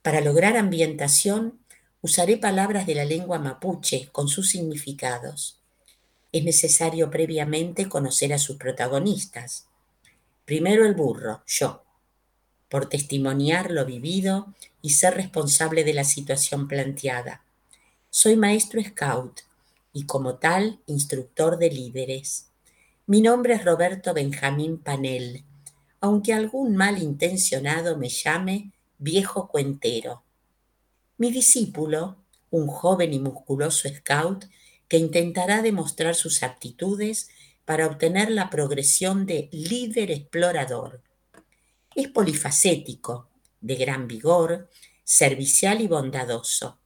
Para 0.00 0.22
lograr 0.22 0.56
ambientación, 0.56 1.60
usaré 2.00 2.38
palabras 2.38 2.86
de 2.86 2.94
la 2.94 3.04
lengua 3.04 3.38
mapuche 3.38 4.08
con 4.12 4.28
sus 4.28 4.48
significados. 4.48 5.60
Es 6.32 6.44
necesario 6.44 7.10
previamente 7.10 7.90
conocer 7.90 8.32
a 8.32 8.38
sus 8.38 8.56
protagonistas. 8.56 9.66
Primero 10.46 10.86
el 10.86 10.94
burro, 10.94 11.42
yo, 11.46 11.84
por 12.70 12.88
testimoniar 12.88 13.70
lo 13.70 13.84
vivido 13.84 14.54
y 14.80 14.92
ser 14.92 15.16
responsable 15.16 15.84
de 15.84 15.92
la 15.92 16.04
situación 16.04 16.66
planteada. 16.66 17.42
Soy 18.10 18.36
maestro 18.36 18.82
scout 18.82 19.40
y 19.92 20.06
como 20.06 20.36
tal 20.36 20.80
instructor 20.86 21.58
de 21.58 21.70
líderes. 21.70 22.50
Mi 23.06 23.20
nombre 23.20 23.54
es 23.54 23.64
Roberto 23.64 24.14
Benjamín 24.14 24.78
Panel, 24.78 25.44
aunque 26.00 26.32
algún 26.32 26.76
malintencionado 26.76 27.96
me 27.98 28.08
llame 28.08 28.72
viejo 28.98 29.48
cuentero. 29.48 30.22
Mi 31.18 31.30
discípulo, 31.30 32.16
un 32.50 32.68
joven 32.68 33.12
y 33.12 33.18
musculoso 33.18 33.88
scout 33.88 34.46
que 34.88 34.98
intentará 34.98 35.62
demostrar 35.62 36.14
sus 36.14 36.42
aptitudes 36.42 37.28
para 37.64 37.86
obtener 37.86 38.30
la 38.30 38.48
progresión 38.48 39.26
de 39.26 39.48
líder 39.52 40.10
explorador. 40.10 41.02
Es 41.94 42.08
polifacético, 42.08 43.28
de 43.60 43.74
gran 43.74 44.06
vigor, 44.06 44.70
servicial 45.04 45.80
y 45.80 45.88
bondadoso, 45.88 46.78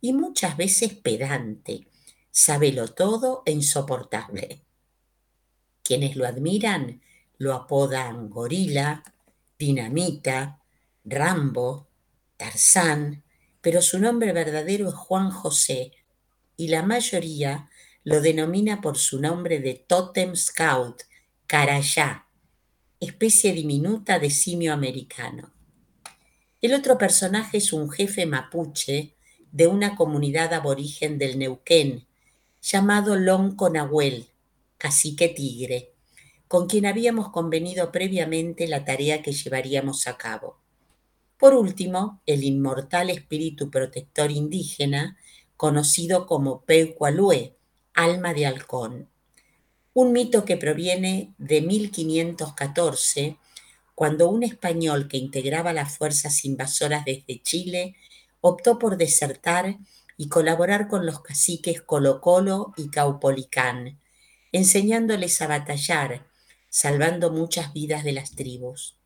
y 0.00 0.12
muchas 0.12 0.56
veces 0.56 0.94
pedante, 0.94 1.88
sábelo 2.30 2.88
todo 2.88 3.42
e 3.46 3.52
insoportable. 3.52 4.62
Quienes 5.82 6.16
lo 6.16 6.26
admiran 6.26 7.00
lo 7.38 7.54
apodan 7.54 8.28
gorila, 8.28 9.02
dinamita, 9.58 10.60
Rambo, 11.04 11.88
Tarzán, 12.36 13.22
pero 13.60 13.82
su 13.82 13.98
nombre 13.98 14.32
verdadero 14.32 14.88
es 14.88 14.94
Juan 14.94 15.30
José 15.30 15.92
y 16.56 16.68
la 16.68 16.82
mayoría 16.82 17.68
lo 18.04 18.20
denomina 18.20 18.80
por 18.80 18.98
su 18.98 19.20
nombre 19.20 19.60
de 19.60 19.74
Totem 19.74 20.34
Scout, 20.34 21.02
Carayá, 21.46 22.26
especie 23.00 23.52
diminuta 23.52 24.18
de 24.18 24.30
simio 24.30 24.72
americano. 24.72 25.52
El 26.60 26.74
otro 26.74 26.98
personaje 26.98 27.58
es 27.58 27.72
un 27.72 27.90
jefe 27.90 28.26
mapuche 28.26 29.14
de 29.52 29.66
una 29.66 29.96
comunidad 29.96 30.52
aborigen 30.54 31.18
del 31.18 31.38
Neuquén, 31.38 32.06
llamado 32.60 33.16
Lonco 33.16 33.70
Nahuel, 33.70 34.28
cacique 34.78 35.28
tigre, 35.28 35.92
con 36.48 36.66
quien 36.66 36.86
habíamos 36.86 37.30
convenido 37.30 37.92
previamente 37.92 38.66
la 38.66 38.84
tarea 38.84 39.22
que 39.22 39.32
llevaríamos 39.32 40.06
a 40.06 40.16
cabo. 40.16 40.58
Por 41.38 41.54
último, 41.54 42.20
el 42.26 42.42
inmortal 42.42 43.10
espíritu 43.10 43.70
protector 43.70 44.30
indígena, 44.30 45.16
conocido 45.56 46.26
como 46.26 46.62
Peucualue, 46.62 47.56
alma 47.94 48.34
de 48.34 48.46
halcón, 48.46 49.08
un 49.92 50.12
mito 50.12 50.44
que 50.44 50.56
proviene 50.56 51.34
de 51.38 51.60
1514, 51.60 53.36
cuando 53.94 54.28
un 54.30 54.44
español 54.44 55.08
que 55.08 55.16
integraba 55.16 55.72
las 55.72 55.96
fuerzas 55.96 56.44
invasoras 56.44 57.04
desde 57.04 57.42
Chile 57.42 57.96
optó 58.40 58.78
por 58.78 58.96
desertar 58.96 59.78
y 60.16 60.28
colaborar 60.28 60.88
con 60.88 61.06
los 61.06 61.20
caciques 61.20 61.82
Colo 61.82 62.20
Colo 62.20 62.72
y 62.76 62.90
Caupolicán, 62.90 63.98
enseñándoles 64.52 65.40
a 65.42 65.46
batallar 65.46 66.28
salvando 66.70 67.30
muchas 67.30 67.72
vidas 67.72 68.04
de 68.04 68.12
las 68.12 68.32
tribus. 68.32 68.96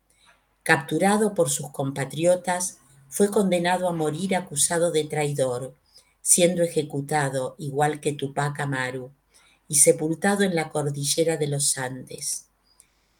Capturado 0.63 1.33
por 1.33 1.49
sus 1.49 1.71
compatriotas, 1.71 2.77
fue 3.09 3.29
condenado 3.29 3.87
a 3.87 3.93
morir 3.93 4.35
acusado 4.35 4.91
de 4.91 5.03
traidor, 5.03 5.75
siendo 6.21 6.63
ejecutado 6.63 7.55
igual 7.59 7.99
que 7.99 8.13
Tupac 8.13 8.59
Amaru 8.59 9.11
y 9.67 9.75
sepultado 9.75 10.43
en 10.43 10.55
la 10.55 10.69
cordillera 10.69 11.37
de 11.37 11.47
los 11.47 11.77
Andes. 11.77 12.47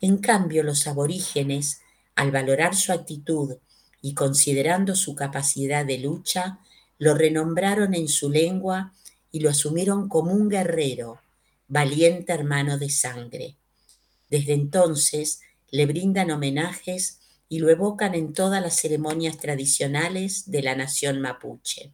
En 0.01 0.17
cambio, 0.17 0.63
los 0.63 0.88
aborígenes, 0.88 1.82
al 2.15 2.32
valorar 2.32 2.75
su 2.75 2.91
actitud 2.91 3.58
y 4.03 4.13
considerando 4.13 4.95
su 4.95 5.15
capacidad 5.15 5.86
de 5.86 5.98
lucha, 5.98 6.60
lo 7.00 7.15
renombraron 7.15 7.93
en 7.95 8.10
su 8.10 8.29
lengua 8.29 8.93
y 9.31 9.39
lo 9.39 9.50
asumieron 9.50 10.10
como 10.10 10.33
un 10.33 10.50
guerrero, 10.50 11.22
valiente 11.69 12.33
hermano 12.33 12.77
de 12.77 12.89
sangre. 12.89 13.55
Desde 14.29 14.53
entonces 14.53 15.39
le 15.72 15.86
brindan 15.86 16.31
homenajes 16.31 17.22
y 17.48 17.60
lo 17.60 17.69
evocan 17.69 18.13
en 18.13 18.33
todas 18.33 18.62
las 18.62 18.75
ceremonias 18.75 19.38
tradicionales 19.38 20.51
de 20.51 20.63
la 20.63 20.75
nación 20.75 21.22
mapuche. 21.22 21.93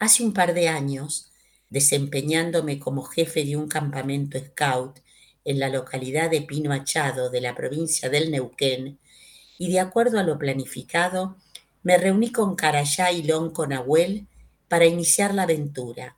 Hace 0.00 0.24
un 0.24 0.32
par 0.32 0.52
de 0.52 0.68
años, 0.68 1.30
desempeñándome 1.70 2.80
como 2.80 3.04
jefe 3.04 3.44
de 3.44 3.56
un 3.56 3.68
campamento 3.68 4.36
scout 4.36 4.98
en 5.44 5.60
la 5.60 5.68
localidad 5.68 6.28
de 6.28 6.42
Pino 6.42 6.72
Achado 6.72 7.30
de 7.30 7.40
la 7.40 7.54
provincia 7.54 8.10
del 8.10 8.32
Neuquén, 8.32 8.98
y 9.58 9.70
de 9.70 9.80
acuerdo 9.80 10.18
a 10.18 10.22
lo 10.22 10.38
planificado, 10.38 11.36
me 11.82 11.98
reuní 11.98 12.32
con 12.32 12.54
Carayá 12.54 13.10
y 13.12 13.22
Lonco 13.22 13.66
Nahuel 13.66 14.26
para 14.68 14.86
iniciar 14.86 15.34
la 15.34 15.42
aventura, 15.42 16.16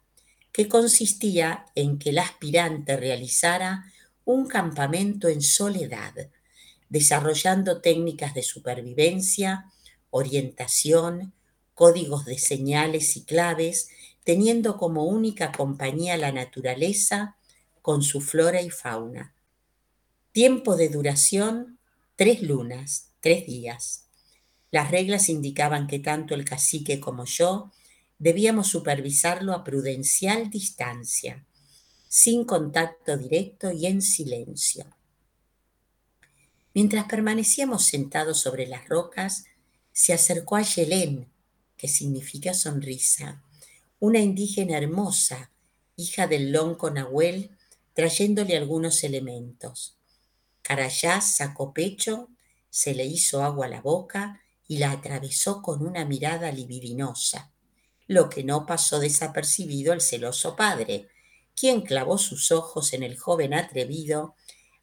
que 0.52 0.68
consistía 0.68 1.66
en 1.74 1.98
que 1.98 2.10
el 2.10 2.18
aspirante 2.18 2.96
realizara 2.96 3.92
un 4.24 4.46
campamento 4.46 5.28
en 5.28 5.42
soledad, 5.42 6.14
desarrollando 6.88 7.80
técnicas 7.80 8.34
de 8.34 8.42
supervivencia, 8.42 9.70
orientación, 10.10 11.32
códigos 11.74 12.24
de 12.24 12.38
señales 12.38 13.16
y 13.16 13.24
claves, 13.24 13.88
teniendo 14.22 14.76
como 14.76 15.04
única 15.04 15.50
compañía 15.52 16.16
la 16.16 16.32
naturaleza 16.32 17.36
con 17.82 18.02
su 18.02 18.20
flora 18.20 18.62
y 18.62 18.70
fauna. 18.70 19.34
Tiempo 20.32 20.76
de 20.76 20.88
duración, 20.88 21.78
tres 22.16 22.42
lunas, 22.42 23.10
tres 23.24 23.46
días. 23.46 24.04
Las 24.70 24.90
reglas 24.90 25.30
indicaban 25.30 25.86
que 25.86 25.98
tanto 25.98 26.34
el 26.34 26.44
cacique 26.44 27.00
como 27.00 27.24
yo 27.24 27.72
debíamos 28.18 28.66
supervisarlo 28.66 29.54
a 29.54 29.64
prudencial 29.64 30.50
distancia 30.50 31.46
sin 32.06 32.44
contacto 32.44 33.16
directo 33.16 33.72
y 33.72 33.86
en 33.86 34.02
silencio. 34.02 34.84
Mientras 36.74 37.06
permanecíamos 37.06 37.86
sentados 37.86 38.40
sobre 38.40 38.66
las 38.66 38.86
rocas, 38.90 39.46
se 39.90 40.12
acercó 40.12 40.56
a 40.56 40.62
Yelén, 40.62 41.26
que 41.78 41.88
significa 41.88 42.52
sonrisa, 42.52 43.42
una 44.00 44.18
indígena 44.18 44.76
hermosa, 44.76 45.50
hija 45.96 46.26
del 46.26 46.52
lonco 46.52 46.90
Nahuel, 46.90 47.56
trayéndole 47.94 48.54
algunos 48.54 49.02
elementos. 49.02 49.96
Carayá 50.60 51.22
sacó 51.22 51.72
pecho, 51.72 52.28
se 52.74 52.92
le 52.92 53.04
hizo 53.04 53.44
agua 53.44 53.66
a 53.66 53.68
la 53.68 53.80
boca 53.80 54.42
y 54.66 54.78
la 54.78 54.90
atravesó 54.90 55.62
con 55.62 55.86
una 55.86 56.04
mirada 56.04 56.50
libidinosa, 56.50 57.52
lo 58.08 58.28
que 58.28 58.42
no 58.42 58.66
pasó 58.66 58.98
desapercibido 58.98 59.92
al 59.92 60.00
celoso 60.00 60.56
padre, 60.56 61.06
quien 61.54 61.82
clavó 61.82 62.18
sus 62.18 62.50
ojos 62.50 62.92
en 62.92 63.04
el 63.04 63.16
joven 63.16 63.54
atrevido, 63.54 64.34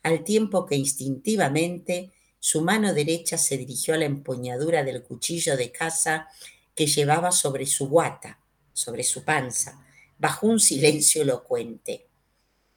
al 0.03 0.23
tiempo 0.23 0.65
que 0.65 0.77
instintivamente 0.77 2.13
su 2.39 2.61
mano 2.61 2.93
derecha 2.93 3.37
se 3.37 3.57
dirigió 3.57 3.93
a 3.93 3.97
la 3.97 4.05
empuñadura 4.05 4.85
del 4.85 5.03
cuchillo 5.03 5.57
de 5.57 5.73
caza 5.73 6.29
que 6.73 6.87
llevaba 6.87 7.33
sobre 7.33 7.65
su 7.65 7.89
guata, 7.89 8.39
sobre 8.71 9.03
su 9.03 9.25
panza, 9.25 9.85
bajo 10.17 10.47
un 10.47 10.61
silencio 10.61 11.23
elocuente. 11.23 12.07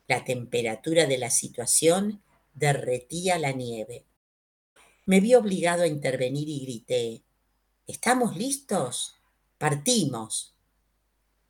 La 0.09 0.25
temperatura 0.25 1.07
de 1.07 1.19
la 1.19 1.31
situación 1.31 2.21
derretía 2.53 3.39
la 3.39 3.53
nieve. 3.53 4.07
Me 5.07 5.21
vi 5.21 5.35
obligado 5.35 5.83
a 5.83 5.87
intervenir 5.87 6.49
y 6.49 6.61
grité, 6.61 7.23
¿Estamos 7.87 8.39
listos? 8.39 9.17
Partimos. 9.59 10.57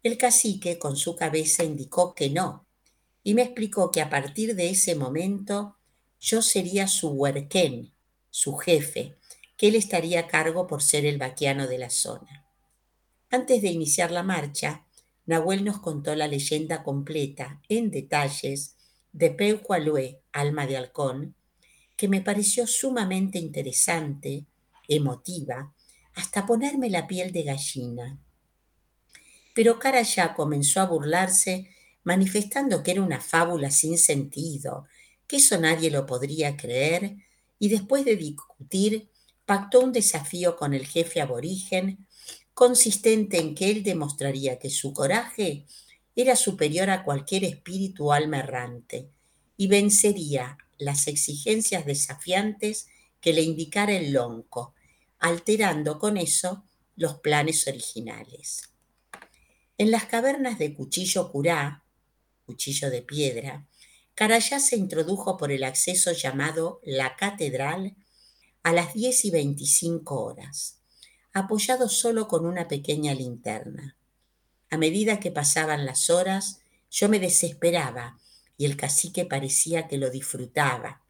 El 0.03 0.19
cacique 0.19 0.81
con 0.81 0.97
su 0.97 1.15
cabeza 1.15 1.63
indicó 1.63 2.17
que 2.17 2.31
no, 2.31 2.67
y 3.23 3.35
me 3.35 3.43
explicó 3.43 3.93
que 3.93 4.01
a 4.01 4.11
partir 4.11 4.57
de 4.57 4.71
ese 4.71 4.97
momento 4.97 5.77
yo 6.19 6.43
sería 6.43 6.89
su 6.89 7.11
huerquén, 7.11 7.93
su 8.31 8.57
jefe, 8.57 9.15
que 9.57 9.69
él 9.69 9.77
estaría 9.77 10.21
a 10.21 10.27
cargo 10.27 10.67
por 10.67 10.83
ser 10.83 11.07
el 11.07 11.19
vaquiano 11.19 11.69
de 11.69 11.79
la 11.79 11.91
zona. 11.91 12.45
Antes 13.31 13.63
de 13.63 13.69
iniciar 13.69 14.11
la 14.11 14.25
marcha, 14.25 14.85
Nahuel 15.27 15.65
nos 15.65 15.79
contó 15.79 16.17
la 16.17 16.27
leyenda 16.27 16.83
completa, 16.83 17.63
en 17.69 17.93
detalles, 17.93 18.75
de 19.13 19.31
Peucualue, 19.31 20.21
alma 20.33 20.67
de 20.67 20.77
halcón, 20.77 21.37
que 21.97 22.09
me 22.09 22.21
pareció 22.21 22.67
sumamente 22.67 23.39
interesante 23.39 24.47
emotiva, 24.89 25.73
hasta 26.15 26.47
ponerme 26.47 26.91
la 26.91 27.07
piel 27.07 27.33
de 27.33 27.43
gallina. 27.43 28.19
Pero 29.55 29.79
Carayá 29.79 30.35
comenzó 30.35 30.81
a 30.81 30.87
burlarse, 30.87 31.71
manifestando 32.03 32.83
que 32.83 32.93
era 32.93 33.03
una 33.03 33.21
fábula 33.21 33.71
sin 33.71 33.99
sentido, 33.99 34.87
que 35.27 35.37
eso 35.37 35.59
nadie 35.59 35.91
lo 35.91 36.07
podría 36.07 36.57
creer, 36.57 37.17
y 37.59 37.69
después 37.69 38.05
de 38.05 38.17
discutir, 38.17 39.11
pactó 39.47 39.81
un 39.81 39.93
desafío 39.93 40.57
con 40.57 40.75
el 40.75 40.87
jefe 40.87 41.21
aborigen, 41.21 42.07
consistente 42.53 43.39
en 43.39 43.55
que 43.55 43.71
él 43.71 43.83
demostraría 43.83 44.59
que 44.59 44.71
su 44.71 44.93
coraje 44.93 45.67
era 46.15 46.37
superior 46.37 46.91
a 46.91 47.03
cualquier 47.03 47.45
espíritu 47.45 48.13
alma 48.13 48.39
errante 48.39 49.09
y 49.57 49.67
vencería 49.67 50.57
las 50.79 51.07
exigencias 51.07 51.87
desafiantes 51.87 52.89
que 53.21 53.33
le 53.33 53.43
indicara 53.43 53.93
el 53.93 54.13
lonco, 54.13 54.75
alterando 55.19 55.99
con 55.99 56.17
eso 56.17 56.65
los 56.97 57.21
planes 57.21 57.67
originales. 57.67 58.71
En 59.79 59.91
las 59.91 60.05
cavernas 60.05 60.59
de 60.59 60.75
Cuchillo 60.75 61.31
Curá, 61.33 61.83
cuchillo 62.47 62.91
de 62.91 63.03
piedra, 63.03 63.67
Carayá 64.15 64.61
se 64.61 64.77
introdujo 64.77 65.37
por 65.37 65.51
el 65.51 65.65
acceso 65.65 66.13
llamado 66.13 66.81
La 66.85 67.17
Catedral 67.17 67.97
a 68.63 68.73
las 68.73 68.95
10 68.95 69.25
y 69.25 69.31
25 69.31 70.23
horas, 70.23 70.79
apoyado 71.33 71.89
solo 71.89 72.29
con 72.29 72.47
una 72.47 72.69
pequeña 72.69 73.13
linterna. 73.15 73.97
A 74.71 74.77
medida 74.77 75.19
que 75.19 75.33
pasaban 75.33 75.85
las 75.85 76.11
horas, 76.11 76.61
yo 76.91 77.09
me 77.09 77.19
desesperaba 77.19 78.19
y 78.57 78.67
el 78.67 78.77
cacique 78.77 79.25
parecía 79.25 79.89
que 79.89 79.99
lo 79.99 80.11
disfrutaba. 80.11 81.03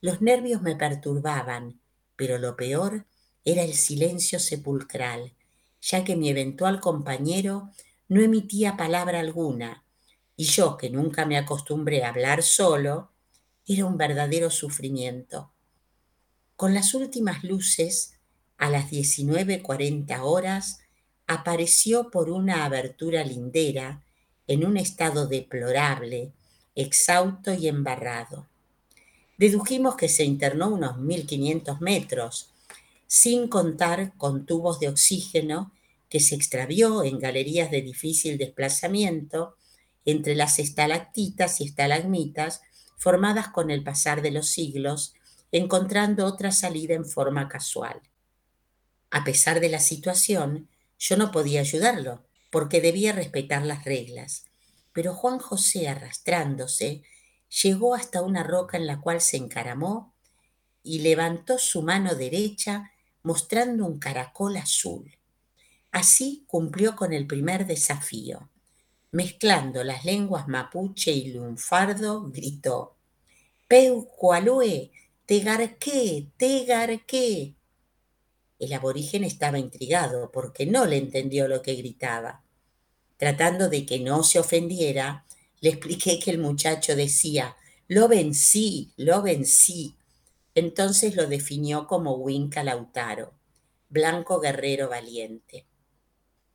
Los 0.00 0.20
nervios 0.20 0.62
me 0.62 0.76
perturbaban, 0.76 1.80
pero 2.16 2.38
lo 2.38 2.56
peor 2.56 3.06
era 3.44 3.62
el 3.62 3.74
silencio 3.74 4.38
sepulcral, 4.38 5.34
ya 5.80 6.04
que 6.04 6.16
mi 6.16 6.28
eventual 6.28 6.80
compañero 6.80 7.70
no 8.08 8.20
emitía 8.20 8.76
palabra 8.76 9.20
alguna, 9.20 9.84
y 10.36 10.44
yo, 10.44 10.76
que 10.76 10.90
nunca 10.90 11.26
me 11.26 11.36
acostumbré 11.36 12.04
a 12.04 12.08
hablar 12.08 12.42
solo, 12.42 13.10
era 13.66 13.84
un 13.86 13.96
verdadero 13.96 14.50
sufrimiento. 14.50 15.52
Con 16.56 16.74
las 16.74 16.94
últimas 16.94 17.44
luces, 17.44 18.18
a 18.56 18.70
las 18.70 18.90
19.40 18.90 20.20
horas, 20.22 20.80
apareció 21.26 22.10
por 22.10 22.30
una 22.30 22.64
abertura 22.64 23.24
lindera, 23.24 24.02
en 24.46 24.66
un 24.66 24.76
estado 24.76 25.26
deplorable, 25.26 26.32
exhausto 26.74 27.52
y 27.52 27.68
embarrado. 27.68 28.46
Dedujimos 29.38 29.96
que 29.96 30.08
se 30.08 30.24
internó 30.24 30.68
unos 30.68 30.98
1500 30.98 31.80
metros, 31.80 32.50
sin 33.06 33.48
contar 33.48 34.16
con 34.16 34.46
tubos 34.46 34.80
de 34.80 34.88
oxígeno 34.88 35.72
que 36.08 36.20
se 36.20 36.34
extravió 36.34 37.04
en 37.04 37.18
galerías 37.18 37.70
de 37.70 37.82
difícil 37.82 38.38
desplazamiento 38.38 39.56
entre 40.04 40.34
las 40.34 40.58
estalactitas 40.58 41.60
y 41.60 41.64
estalagmitas 41.64 42.62
formadas 42.96 43.48
con 43.48 43.70
el 43.70 43.82
pasar 43.82 44.22
de 44.22 44.30
los 44.30 44.48
siglos, 44.48 45.14
encontrando 45.50 46.24
otra 46.24 46.52
salida 46.52 46.94
en 46.94 47.04
forma 47.04 47.48
casual. 47.48 48.00
A 49.10 49.24
pesar 49.24 49.60
de 49.60 49.68
la 49.68 49.80
situación, 49.80 50.68
yo 50.98 51.16
no 51.16 51.32
podía 51.32 51.60
ayudarlo, 51.60 52.22
porque 52.50 52.80
debía 52.80 53.12
respetar 53.12 53.64
las 53.66 53.84
reglas, 53.84 54.44
pero 54.92 55.14
Juan 55.14 55.38
José, 55.38 55.88
arrastrándose, 55.88 57.02
llegó 57.62 57.94
hasta 57.94 58.22
una 58.22 58.42
roca 58.42 58.76
en 58.76 58.86
la 58.86 59.00
cual 59.00 59.20
se 59.20 59.36
encaramó 59.36 60.14
y 60.82 61.00
levantó 61.00 61.58
su 61.58 61.82
mano 61.82 62.14
derecha 62.14 62.90
mostrando 63.22 63.86
un 63.86 63.98
caracol 63.98 64.56
azul. 64.56 65.16
Así 65.90 66.44
cumplió 66.46 66.96
con 66.96 67.12
el 67.12 67.26
primer 67.26 67.66
desafío. 67.66 68.50
Mezclando 69.10 69.84
las 69.84 70.04
lenguas 70.04 70.48
mapuche 70.48 71.12
y 71.12 71.32
lunfardo, 71.32 72.30
gritó: 72.30 72.96
Peucualue, 73.68 74.90
tegarqué, 75.26 76.30
tegarqué. 76.36 77.54
El 78.58 78.72
aborigen 78.72 79.24
estaba 79.24 79.58
intrigado 79.58 80.30
porque 80.32 80.66
no 80.66 80.86
le 80.86 80.96
entendió 80.96 81.48
lo 81.48 81.62
que 81.62 81.74
gritaba. 81.74 82.41
Tratando 83.22 83.68
de 83.68 83.86
que 83.86 84.00
no 84.00 84.24
se 84.24 84.40
ofendiera, 84.40 85.24
le 85.60 85.70
expliqué 85.70 86.18
que 86.18 86.32
el 86.32 86.38
muchacho 86.38 86.96
decía, 86.96 87.54
lo 87.86 88.08
vencí, 88.08 88.90
lo 88.96 89.22
vencí. 89.22 89.94
Entonces 90.56 91.14
lo 91.14 91.28
definió 91.28 91.86
como 91.86 92.16
Winca 92.16 92.64
Lautaro, 92.64 93.32
blanco 93.88 94.40
guerrero 94.40 94.88
valiente. 94.88 95.66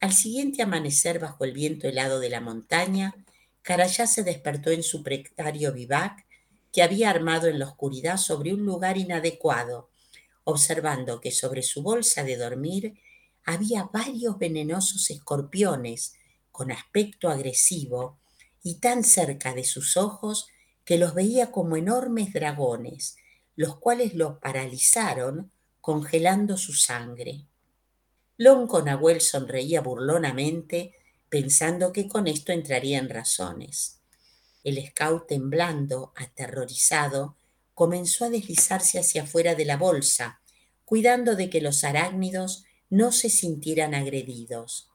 Al 0.01 0.11
siguiente 0.11 0.61
amanecer 0.61 1.19
bajo 1.19 1.45
el 1.45 1.53
viento 1.53 1.87
helado 1.87 2.19
de 2.19 2.29
la 2.29 2.41
montaña, 2.41 3.15
Carayá 3.61 4.05
se 4.05 4.23
despertó 4.23 4.69
en 4.69 4.83
su 4.83 5.03
precario 5.03 5.71
vivac 5.71 6.25
que 6.73 6.83
había 6.83 7.09
armado 7.09 7.47
en 7.47 7.59
la 7.59 7.67
oscuridad 7.67 8.17
sobre 8.17 8.53
un 8.53 8.65
lugar 8.65 8.97
inadecuado, 8.97 9.89
observando 10.43 11.21
que 11.21 11.31
sobre 11.31 11.61
su 11.61 11.81
bolsa 11.81 12.25
de 12.25 12.35
dormir 12.35 12.99
había 13.45 13.85
varios 13.85 14.37
venenosos 14.37 15.09
escorpiones 15.11 16.16
con 16.57 16.71
aspecto 16.71 17.29
agresivo 17.29 18.17
y 18.63 18.79
tan 18.79 19.03
cerca 19.03 19.53
de 19.53 19.63
sus 19.63 19.95
ojos 19.95 20.47
que 20.85 20.97
los 20.97 21.13
veía 21.13 21.51
como 21.51 21.77
enormes 21.77 22.33
dragones, 22.33 23.15
los 23.55 23.77
cuales 23.77 24.15
lo 24.15 24.39
paralizaron 24.39 25.51
congelando 25.81 26.57
su 26.57 26.73
sangre. 26.73 27.45
Lonco 28.37 28.81
Nahuel 28.81 29.21
sonreía 29.21 29.81
burlonamente, 29.81 30.95
pensando 31.29 31.93
que 31.93 32.07
con 32.07 32.25
esto 32.25 32.51
entraría 32.51 32.97
en 32.97 33.09
razones. 33.09 33.99
El 34.63 34.83
scout, 34.83 35.27
temblando, 35.27 36.11
aterrorizado, 36.15 37.35
comenzó 37.75 38.25
a 38.25 38.29
deslizarse 38.31 38.97
hacia 38.97 39.21
afuera 39.21 39.53
de 39.53 39.65
la 39.65 39.77
bolsa, 39.77 40.41
cuidando 40.85 41.35
de 41.35 41.51
que 41.51 41.61
los 41.61 41.83
arácnidos 41.83 42.63
no 42.89 43.11
se 43.11 43.29
sintieran 43.29 43.93
agredidos. 43.93 44.89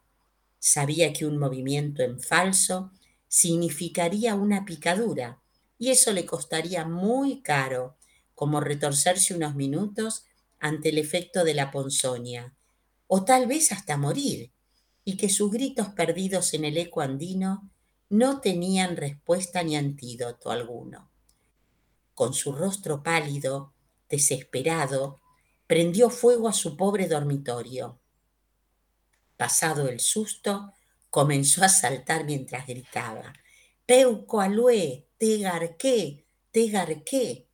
Sabía 0.65 1.13
que 1.13 1.27
un 1.27 1.39
movimiento 1.39 2.05
en 2.05 2.21
falso 2.21 2.93
significaría 3.27 4.37
una 4.37 4.65
picadura 4.65 5.43
y 5.77 5.91
eso 5.91 6.13
le 6.13 6.25
costaría 6.25 6.85
muy 6.85 7.43
caro, 7.43 7.97
como 8.37 8.61
retorcerse 8.61 9.35
unos 9.35 9.57
minutos 9.57 10.25
ante 10.61 10.91
el 10.91 10.99
efecto 10.99 11.43
de 11.43 11.55
la 11.55 11.73
ponzoña, 11.73 12.55
o 13.09 13.25
tal 13.25 13.49
vez 13.49 13.73
hasta 13.73 13.97
morir, 13.97 14.53
y 15.05 15.17
que 15.17 15.31
sus 15.31 15.51
gritos 15.51 15.89
perdidos 15.89 16.55
en 16.55 16.65
el 16.65 16.77
eco 16.77 17.01
andino 17.01 17.69
no 18.09 18.41
tenían 18.41 18.97
respuesta 18.97 19.65
ni 19.65 19.75
antídoto 19.75 20.53
alguno. 20.53 21.11
Con 22.15 22.35
su 22.35 22.53
rostro 22.53 23.03
pálido, 23.03 23.75
desesperado, 24.09 25.21
prendió 25.67 26.09
fuego 26.09 26.47
a 26.47 26.53
su 26.53 26.77
pobre 26.77 27.09
dormitorio. 27.09 27.99
Pasado 29.43 29.89
el 29.89 29.99
susto, 29.99 30.73
comenzó 31.11 31.65
a 31.65 31.69
saltar 31.69 32.25
mientras 32.25 32.65
gritaba. 32.65 33.33
Peuco 33.85 34.41
alue, 34.41 35.09
te 35.19 35.39
garqué, 35.39 36.27
te 36.53 36.69
garqué. 36.69 37.49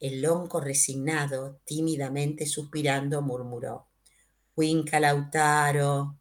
El 0.00 0.22
lonco 0.22 0.58
resignado, 0.58 1.60
tímidamente 1.66 2.46
suspirando, 2.46 3.20
murmuró. 3.20 3.88
Huinca 4.56 5.00
Lautaro. 5.00 6.16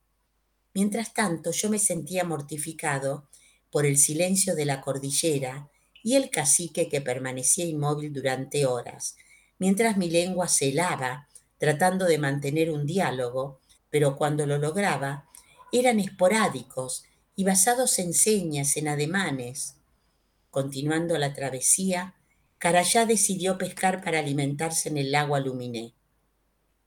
Mientras 0.73 1.13
tanto, 1.13 1.51
yo 1.51 1.69
me 1.69 1.79
sentía 1.79 2.25
mortificado 2.25 3.29
por 3.71 3.85
el 3.85 3.97
silencio 3.97 4.55
de 4.55 4.65
la 4.65 4.81
cordillera 4.81 5.69
y 6.03 6.15
el 6.15 6.29
cacique 6.29 6.89
que 6.89 6.99
permanecía 6.99 7.63
inmóvil 7.63 8.11
durante 8.11 8.65
horas, 8.65 9.15
mientras 9.57 9.95
mi 9.95 10.09
lengua 10.09 10.49
se 10.49 10.67
helaba 10.67 11.29
tratando 11.57 12.07
de 12.07 12.17
mantener 12.17 12.69
un 12.71 12.85
diálogo 12.85 13.61
pero 13.97 14.15
cuando 14.15 14.45
lo 14.45 14.59
lograba, 14.59 15.25
eran 15.71 15.99
esporádicos 15.99 17.05
y 17.35 17.43
basados 17.43 17.97
en 17.97 18.13
señas, 18.13 18.77
en 18.77 18.89
ademanes. 18.89 19.77
Continuando 20.51 21.17
la 21.17 21.33
travesía, 21.33 22.13
Carayá 22.59 23.07
decidió 23.07 23.57
pescar 23.57 24.03
para 24.03 24.19
alimentarse 24.19 24.89
en 24.89 24.99
el 24.99 25.11
lago 25.11 25.33
Aluminé. 25.33 25.95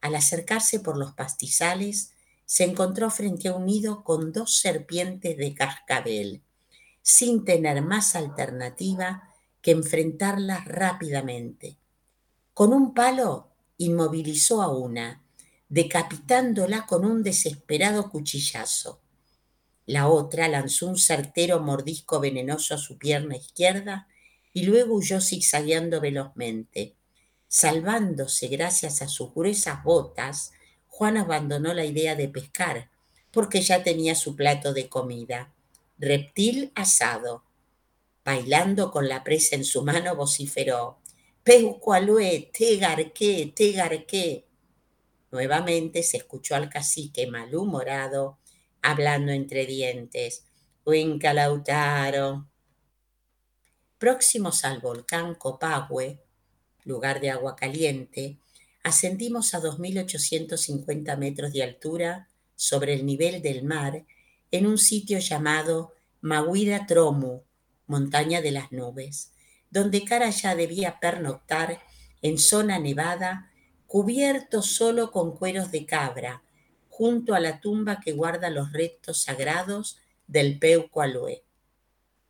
Al 0.01 0.15
acercarse 0.15 0.79
por 0.79 0.97
los 0.97 1.13
pastizales, 1.15 2.13
se 2.47 2.63
encontró 2.63 3.11
frente 3.11 3.49
a 3.49 3.57
un 3.57 3.67
nido 3.67 4.05
con 4.05 4.31
dos 4.33 4.55
serpientes 4.59 5.37
de 5.37 5.53
cascabel, 5.53 6.43
sin 7.03 7.45
tener 7.45 7.83
más 7.83 8.15
alternativa 8.15 9.35
que 9.63 9.73
enfrentarlas 9.73 10.65
rápidamente. 10.65 11.77
Con 12.55 12.73
un 12.73 12.95
palo 12.95 13.49
inmovilizó 13.79 14.63
a 14.63 14.69
una 14.69 15.20
decapitándola 15.71 16.85
con 16.85 17.07
un 17.07 17.23
desesperado 17.23 18.11
cuchillazo. 18.11 19.01
La 19.87 20.09
otra 20.09 20.49
lanzó 20.49 20.89
un 20.89 20.99
certero 20.99 21.61
mordisco 21.61 22.21
venenoso 22.21 22.75
a 22.75 22.79
su 22.79 22.99
pierna 22.99 23.37
izquierda 23.37 24.09
y 24.53 24.65
luego 24.65 24.97
huyó 24.97 25.21
zigzagueando 25.21 26.01
velozmente. 26.01 26.97
Salvándose 27.49 28.49
gracias 28.49 29.01
a 29.01 29.09
sus 29.09 29.33
gruesas 29.33 29.83
botas, 29.83 30.53
Juan 30.89 31.17
abandonó 31.17 31.73
la 31.73 31.85
idea 31.85 32.15
de 32.15 32.29
pescar, 32.29 32.91
porque 33.31 33.63
ya 33.63 33.83
tenía 33.83 34.15
su 34.15 34.37
plato 34.37 34.73
de 34.73 34.89
comida, 34.89 35.53
reptil 35.99 36.73
asado. 36.75 37.45
Bailando 38.25 38.91
con 38.91 39.09
la 39.09 39.23
presa 39.23 39.57
en 39.57 39.65
su 39.65 39.83
mano, 39.83 40.17
vociferó, 40.17 40.99
Peucualue, 41.45 42.51
te 42.53 42.77
garqué, 42.77 43.53
te 43.55 43.73
garqué. 43.73 44.50
Nuevamente 45.31 46.03
se 46.03 46.17
escuchó 46.17 46.55
al 46.55 46.69
cacique 46.69 47.27
malhumorado, 47.27 48.39
hablando 48.83 49.33
entre 49.33 49.67
dientes, 49.67 50.45
Huincalautaro. 50.85 52.49
Próximos 53.99 54.65
al 54.65 54.81
volcán 54.81 55.35
Copahue, 55.35 56.21
lugar 56.85 57.21
de 57.21 57.31
agua 57.31 57.55
caliente, 57.55 58.39
ascendimos 58.83 59.55
a 59.55 59.61
2.850 59.61 61.17
metros 61.17 61.53
de 61.53 61.63
altura 61.63 62.29
sobre 62.57 62.95
el 62.95 63.07
nivel 63.07 63.43
del 63.43 63.63
mar 63.63 64.05
en 64.51 64.67
un 64.67 64.79
sitio 64.79 65.19
llamado 65.19 65.93
Mahuida 66.21 66.87
Tromu, 66.87 67.43
montaña 67.87 68.41
de 68.41 68.51
las 68.51 68.73
nubes, 68.73 69.33
donde 69.71 70.05
Carayá 70.05 70.55
debía 70.55 70.99
pernoctar 70.99 71.81
en 72.23 72.39
zona 72.39 72.79
nevada, 72.79 73.51
cubierto 73.91 74.63
solo 74.63 75.11
con 75.11 75.37
cueros 75.37 75.73
de 75.73 75.85
cabra, 75.85 76.45
junto 76.89 77.35
a 77.35 77.41
la 77.41 77.61
tumba 77.61 77.99
que 77.99 78.13
guarda 78.13 78.49
los 78.49 78.73
restos 78.73 79.25
sagrados 79.25 79.99
del 80.29 80.61
Peucualue. 80.61 81.43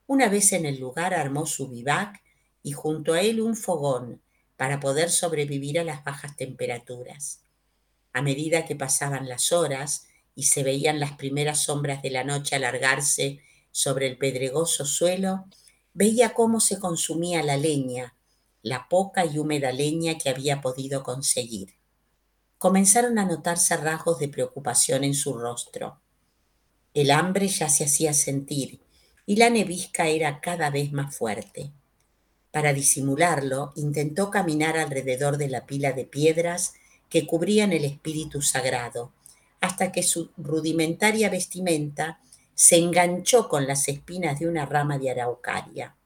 Una 0.06 0.30
vez 0.30 0.54
en 0.54 0.64
el 0.64 0.80
lugar 0.80 1.12
armó 1.12 1.44
su 1.44 1.68
vivac 1.68 2.22
y 2.62 2.72
junto 2.72 3.12
a 3.12 3.20
él 3.20 3.42
un 3.42 3.56
fogón 3.56 4.22
para 4.56 4.80
poder 4.80 5.10
sobrevivir 5.10 5.78
a 5.78 5.84
las 5.84 6.02
bajas 6.02 6.34
temperaturas. 6.34 7.42
A 8.14 8.22
medida 8.22 8.64
que 8.64 8.74
pasaban 8.74 9.28
las 9.28 9.52
horas 9.52 10.06
y 10.34 10.44
se 10.44 10.62
veían 10.62 10.98
las 10.98 11.12
primeras 11.12 11.64
sombras 11.64 12.00
de 12.00 12.08
la 12.08 12.24
noche 12.24 12.56
alargarse 12.56 13.40
sobre 13.70 14.06
el 14.06 14.16
pedregoso 14.16 14.86
suelo, 14.86 15.44
veía 15.92 16.32
cómo 16.32 16.58
se 16.58 16.78
consumía 16.78 17.42
la 17.42 17.58
leña, 17.58 18.14
la 18.62 18.88
poca 18.88 19.24
y 19.24 19.38
húmeda 19.38 19.72
leña 19.72 20.18
que 20.18 20.28
había 20.28 20.60
podido 20.60 21.02
conseguir. 21.02 21.74
Comenzaron 22.58 23.18
a 23.18 23.24
notarse 23.24 23.76
rasgos 23.76 24.18
de 24.18 24.28
preocupación 24.28 25.04
en 25.04 25.14
su 25.14 25.34
rostro. 25.34 26.00
El 26.92 27.10
hambre 27.10 27.48
ya 27.48 27.68
se 27.68 27.84
hacía 27.84 28.12
sentir 28.12 28.80
y 29.24 29.36
la 29.36 29.48
nevisca 29.48 30.08
era 30.08 30.40
cada 30.40 30.70
vez 30.70 30.92
más 30.92 31.16
fuerte. 31.16 31.72
Para 32.50 32.72
disimularlo, 32.72 33.72
intentó 33.76 34.30
caminar 34.30 34.76
alrededor 34.76 35.36
de 35.36 35.48
la 35.48 35.66
pila 35.66 35.92
de 35.92 36.04
piedras 36.04 36.74
que 37.08 37.26
cubrían 37.26 37.72
el 37.72 37.84
espíritu 37.84 38.42
sagrado, 38.42 39.12
hasta 39.60 39.92
que 39.92 40.02
su 40.02 40.30
rudimentaria 40.36 41.28
vestimenta 41.28 42.20
se 42.54 42.76
enganchó 42.76 43.48
con 43.48 43.66
las 43.66 43.88
espinas 43.88 44.40
de 44.40 44.48
una 44.48 44.66
rama 44.66 44.98
de 44.98 45.10
araucaria. 45.10 45.96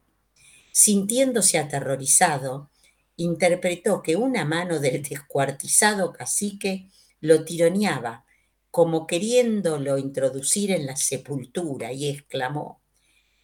Sintiéndose 0.76 1.56
aterrorizado, 1.56 2.68
interpretó 3.14 4.02
que 4.02 4.16
una 4.16 4.44
mano 4.44 4.80
del 4.80 5.04
descuartizado 5.04 6.12
cacique 6.12 6.90
lo 7.20 7.44
tironeaba 7.44 8.24
como 8.72 9.06
queriéndolo 9.06 9.98
introducir 9.98 10.72
en 10.72 10.86
la 10.86 10.96
sepultura, 10.96 11.92
y 11.92 12.08
exclamó, 12.08 12.80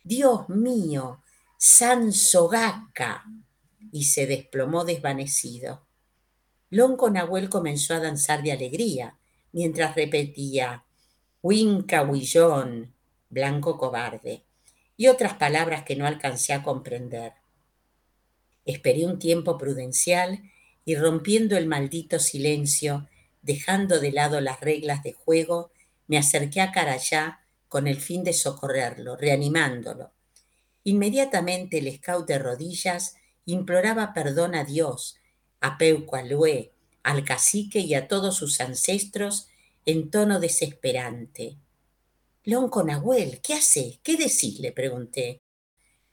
Dios 0.02 0.48
mío, 0.48 1.22
San 1.56 2.12
Sogaca, 2.12 3.24
y 3.92 4.02
se 4.06 4.26
desplomó 4.26 4.84
desvanecido. 4.84 5.86
Lonco 6.70 7.10
Nahuel 7.10 7.48
comenzó 7.48 7.94
a 7.94 8.00
danzar 8.00 8.42
de 8.42 8.50
alegría, 8.50 9.16
mientras 9.52 9.94
repetía, 9.94 10.84
Huinca 11.42 12.02
Huillón, 12.02 12.92
blanco 13.28 13.78
cobarde, 13.78 14.42
y 15.00 15.08
otras 15.08 15.32
palabras 15.32 15.84
que 15.84 15.96
no 15.96 16.06
alcancé 16.06 16.52
a 16.52 16.62
comprender. 16.62 17.32
Esperé 18.66 19.06
un 19.06 19.18
tiempo 19.18 19.56
prudencial 19.56 20.42
y 20.84 20.94
rompiendo 20.94 21.56
el 21.56 21.66
maldito 21.66 22.18
silencio, 22.18 23.08
Dejando 23.40 23.98
de 23.98 24.12
lado 24.12 24.42
las 24.42 24.60
reglas 24.60 25.02
de 25.02 25.14
juego, 25.14 25.72
me 26.06 26.18
acerqué 26.18 26.60
a 26.60 26.70
Carayá 26.70 27.40
con 27.66 27.86
el 27.86 27.98
fin 27.98 28.24
de 28.24 28.34
socorrerlo, 28.34 29.16
reanimándolo. 29.16 30.12
Inmediatamente 30.84 31.78
el 31.78 31.96
scout 31.96 32.28
de 32.28 32.38
rodillas 32.38 33.16
imploraba 33.46 34.12
perdón 34.12 34.54
a 34.54 34.64
Dios, 34.64 35.16
a 35.62 35.78
Peucualue, 35.78 36.72
al 37.02 37.24
cacique 37.24 37.78
y 37.78 37.94
a 37.94 38.06
todos 38.06 38.36
sus 38.36 38.60
ancestros 38.60 39.48
en 39.86 40.10
tono 40.10 40.40
desesperante. 40.40 41.56
Lonco 42.44 42.82
Nahuel, 42.82 43.42
¿qué 43.42 43.52
hace? 43.52 44.00
¿Qué 44.02 44.16
decís? 44.16 44.60
le 44.60 44.72
pregunté. 44.72 45.42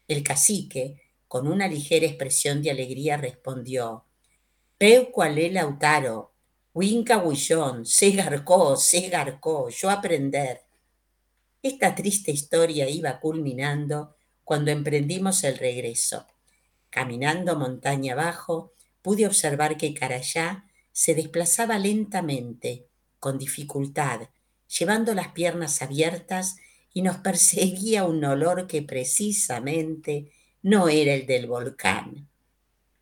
El 0.10 0.24
cacique, 0.24 1.02
con 1.26 1.48
una 1.48 1.70
ligera 1.70 2.06
expresión 2.06 2.62
de 2.62 2.70
alegría, 2.70 3.16
respondió: 3.16 4.04
Peucualé 4.78 5.50
Lautaro, 5.50 6.34
Winca 6.74 7.20
Huillón, 7.20 7.86
se 7.86 8.12
garcó, 8.12 8.76
se 8.76 9.08
garcó, 9.08 9.70
yo 9.70 9.90
aprender. 9.90 10.64
Esta 11.64 11.96
triste 11.96 12.32
historia 12.32 12.90
iba 12.90 13.22
culminando 13.22 14.18
cuando 14.44 14.72
emprendimos 14.72 15.46
el 15.46 15.58
regreso. 15.58 16.28
Caminando 16.90 17.56
montaña 17.56 18.14
abajo, 18.14 18.74
pude 19.02 19.26
observar 19.26 19.78
que 19.78 19.94
Carayá 19.94 20.66
se 20.92 21.16
desplazaba 21.16 21.80
lentamente, 21.80 22.86
con 23.18 23.38
dificultad, 23.38 24.28
llevando 24.68 25.14
las 25.14 25.30
piernas 25.30 25.82
abiertas 25.82 26.58
y 26.94 27.02
nos 27.02 27.18
perseguía 27.18 28.06
un 28.06 28.24
olor 28.24 28.68
que 28.68 28.82
precisamente 28.82 30.32
no 30.62 30.90
era 30.90 31.14
el 31.14 31.26
del 31.26 31.48
volcán. 31.48 32.28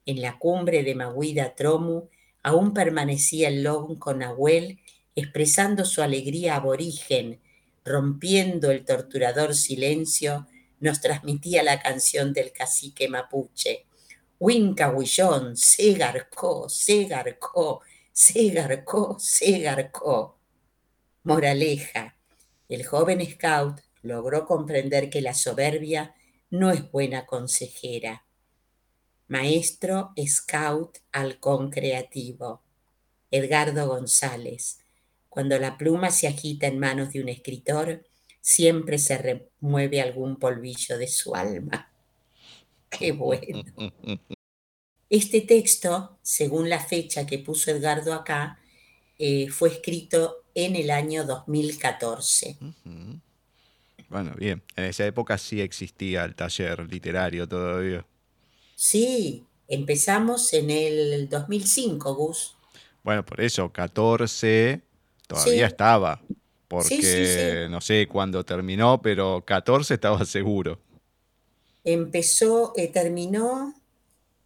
En 0.05 0.21
la 0.21 0.37
cumbre 0.37 0.83
de 0.83 0.95
Maguida 0.95 1.55
Tromu 1.55 2.09
Aún 2.45 2.75
permanecía 2.75 3.47
el 3.47 3.67
con 3.97 4.19
Nahuel 4.19 4.79
expresando 5.15 5.83
su 5.83 6.03
alegría 6.03 6.57
aborigen, 6.57 7.41
rompiendo 7.83 8.69
el 8.69 8.85
torturador 8.85 9.55
silencio, 9.55 10.45
nos 10.79 11.01
transmitía 11.01 11.63
la 11.63 11.81
canción 11.81 12.33
del 12.33 12.51
cacique 12.51 13.09
mapuche. 13.09 13.87
Winca 14.39 14.91
Huillón, 14.91 15.57
se 15.57 15.93
garcó, 15.93 16.69
se 16.69 17.05
garcó, 17.05 17.81
se 18.11 18.49
garcó, 18.49 19.17
se 19.17 19.59
garcó. 19.61 20.37
Moraleja, 21.25 22.15
el 22.69 22.85
joven 22.85 23.25
scout 23.25 23.81
logró 24.03 24.45
comprender 24.45 25.09
que 25.09 25.21
la 25.21 25.33
soberbia 25.33 26.15
no 26.51 26.71
es 26.71 26.89
buena 26.91 27.25
consejera 27.25 28.25
Maestro 29.27 30.13
Scout 30.23 30.99
Halcón 31.11 31.71
Creativo, 31.71 32.61
Edgardo 33.31 33.87
González. 33.87 34.81
Cuando 35.27 35.57
la 35.57 35.79
pluma 35.79 36.11
se 36.11 36.27
agita 36.27 36.67
en 36.67 36.77
manos 36.77 37.11
de 37.11 37.21
un 37.21 37.29
escritor, 37.29 38.05
siempre 38.39 38.99
se 38.99 39.17
remueve 39.17 40.01
algún 40.01 40.37
polvillo 40.37 40.99
de 40.99 41.07
su 41.07 41.33
alma. 41.33 41.91
Qué 42.89 43.11
bueno. 43.11 43.63
Este 45.07 45.41
texto, 45.41 46.17
según 46.23 46.67
la 46.67 46.79
fecha 46.79 47.27
que 47.27 47.37
puso 47.37 47.69
Edgardo 47.69 48.11
acá, 48.11 48.59
eh, 49.17 49.49
fue 49.49 49.69
escrito 49.69 50.43
en 50.53 50.75
el 50.75 50.89
año 50.89 51.25
2014. 51.25 52.57
Bueno, 54.09 54.33
bien. 54.37 54.63
En 54.75 54.85
esa 54.85 55.05
época 55.05 55.37
sí 55.37 55.61
existía 55.61 56.23
el 56.23 56.35
taller 56.35 56.87
literario 56.89 57.47
todavía. 57.47 58.05
Sí, 58.75 59.45
empezamos 59.67 60.53
en 60.53 60.69
el 60.69 61.29
2005, 61.29 62.15
Gus. 62.15 62.55
Bueno, 63.03 63.25
por 63.25 63.41
eso, 63.41 63.71
14 63.71 64.81
todavía 65.27 65.67
estaba. 65.67 66.21
Porque 66.67 67.67
no 67.69 67.79
sé 67.81 68.07
cuándo 68.07 68.43
terminó, 68.43 69.01
pero 69.01 69.43
14 69.45 69.93
estaba 69.93 70.25
seguro. 70.25 70.79
Empezó, 71.83 72.73
eh, 72.75 72.87
terminó, 72.87 73.75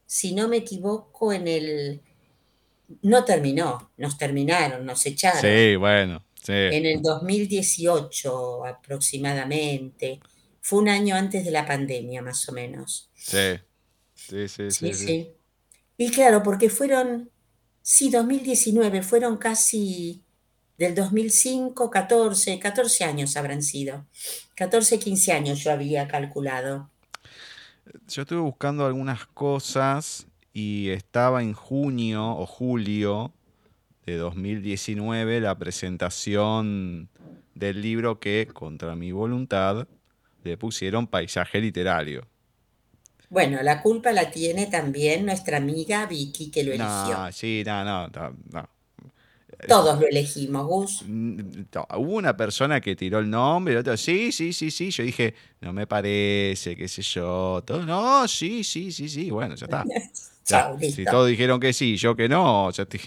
si 0.05 0.35
no 0.35 0.47
me 0.47 0.57
equivoco, 0.57 1.31
en 1.31 1.47
el... 1.47 2.01
No 3.01 3.23
terminó, 3.23 3.91
nos 3.97 4.17
terminaron, 4.17 4.85
nos 4.85 5.05
echaron. 5.05 5.41
Sí, 5.41 5.75
bueno, 5.75 6.23
sí. 6.35 6.53
En 6.53 6.85
el 6.85 7.01
2018 7.01 8.65
aproximadamente. 8.65 10.19
Fue 10.61 10.79
un 10.79 10.89
año 10.89 11.15
antes 11.15 11.45
de 11.45 11.51
la 11.51 11.65
pandemia, 11.65 12.21
más 12.21 12.47
o 12.49 12.51
menos. 12.51 13.09
Sí. 13.15 13.59
Sí, 14.13 14.47
sí, 14.47 14.93
sí. 14.93 15.31
Y 15.97 16.11
claro, 16.11 16.43
porque 16.43 16.69
fueron, 16.69 17.29
sí, 17.81 18.09
2019, 18.09 19.01
fueron 19.01 19.37
casi 19.37 20.21
del 20.77 20.95
2005, 20.95 21.89
14, 21.89 22.59
14 22.59 23.03
años 23.03 23.35
habrán 23.35 23.61
sido. 23.61 24.05
14, 24.55 24.99
15 24.99 25.31
años 25.33 25.59
yo 25.59 25.71
había 25.71 26.07
calculado. 26.07 26.89
Yo 28.07 28.21
estuve 28.21 28.39
buscando 28.39 28.85
algunas 28.85 29.25
cosas 29.25 30.27
y 30.53 30.89
estaba 30.89 31.41
en 31.41 31.53
junio 31.53 32.31
o 32.31 32.45
julio 32.45 33.33
de 34.05 34.17
2019 34.17 35.41
la 35.41 35.57
presentación 35.57 37.09
del 37.55 37.81
libro 37.81 38.19
que, 38.19 38.47
contra 38.51 38.95
mi 38.95 39.11
voluntad, 39.11 39.87
le 40.43 40.57
pusieron 40.57 41.07
paisaje 41.07 41.59
literario. 41.59 42.27
Bueno, 43.29 43.61
la 43.61 43.81
culpa 43.81 44.11
la 44.11 44.31
tiene 44.31 44.65
también 44.65 45.25
nuestra 45.25 45.57
amiga 45.57 46.07
Vicky 46.07 46.49
que 46.49 46.63
lo 46.63 46.71
eligió. 46.71 47.17
No, 47.17 47.31
sí, 47.31 47.63
no, 47.65 47.83
no, 47.83 48.07
no, 48.07 48.35
no. 48.51 48.69
Todos 49.67 49.99
lo 49.99 50.07
elegimos, 50.07 50.65
Gus. 50.65 51.03
Mm, 51.05 51.37
no, 51.73 51.87
Hubo 51.97 52.13
una 52.13 52.35
persona 52.35 52.79
que 52.79 52.95
tiró 52.95 53.19
el 53.19 53.29
nombre, 53.29 53.73
y 53.73 53.77
otro, 53.77 53.97
sí, 53.97 54.31
sí, 54.31 54.53
sí, 54.53 54.71
sí. 54.71 54.89
Yo 54.89 55.03
dije, 55.03 55.35
no 55.61 55.73
me 55.73 55.85
parece, 55.85 56.75
qué 56.75 56.87
sé 56.87 57.01
yo. 57.01 57.61
Todo, 57.65 57.85
no, 57.85 58.27
sí, 58.27 58.63
sí, 58.63 58.91
sí, 58.91 59.09
sí. 59.09 59.29
Bueno, 59.29 59.55
ya 59.55 59.65
está. 59.65 59.83
Si 60.79 61.05
todos 61.05 61.27
dijeron 61.27 61.59
que 61.59 61.73
sí, 61.73 61.97
yo 61.97 62.15
que 62.15 62.27
no, 62.29 62.71
ya 62.71 62.85
te- 62.85 62.99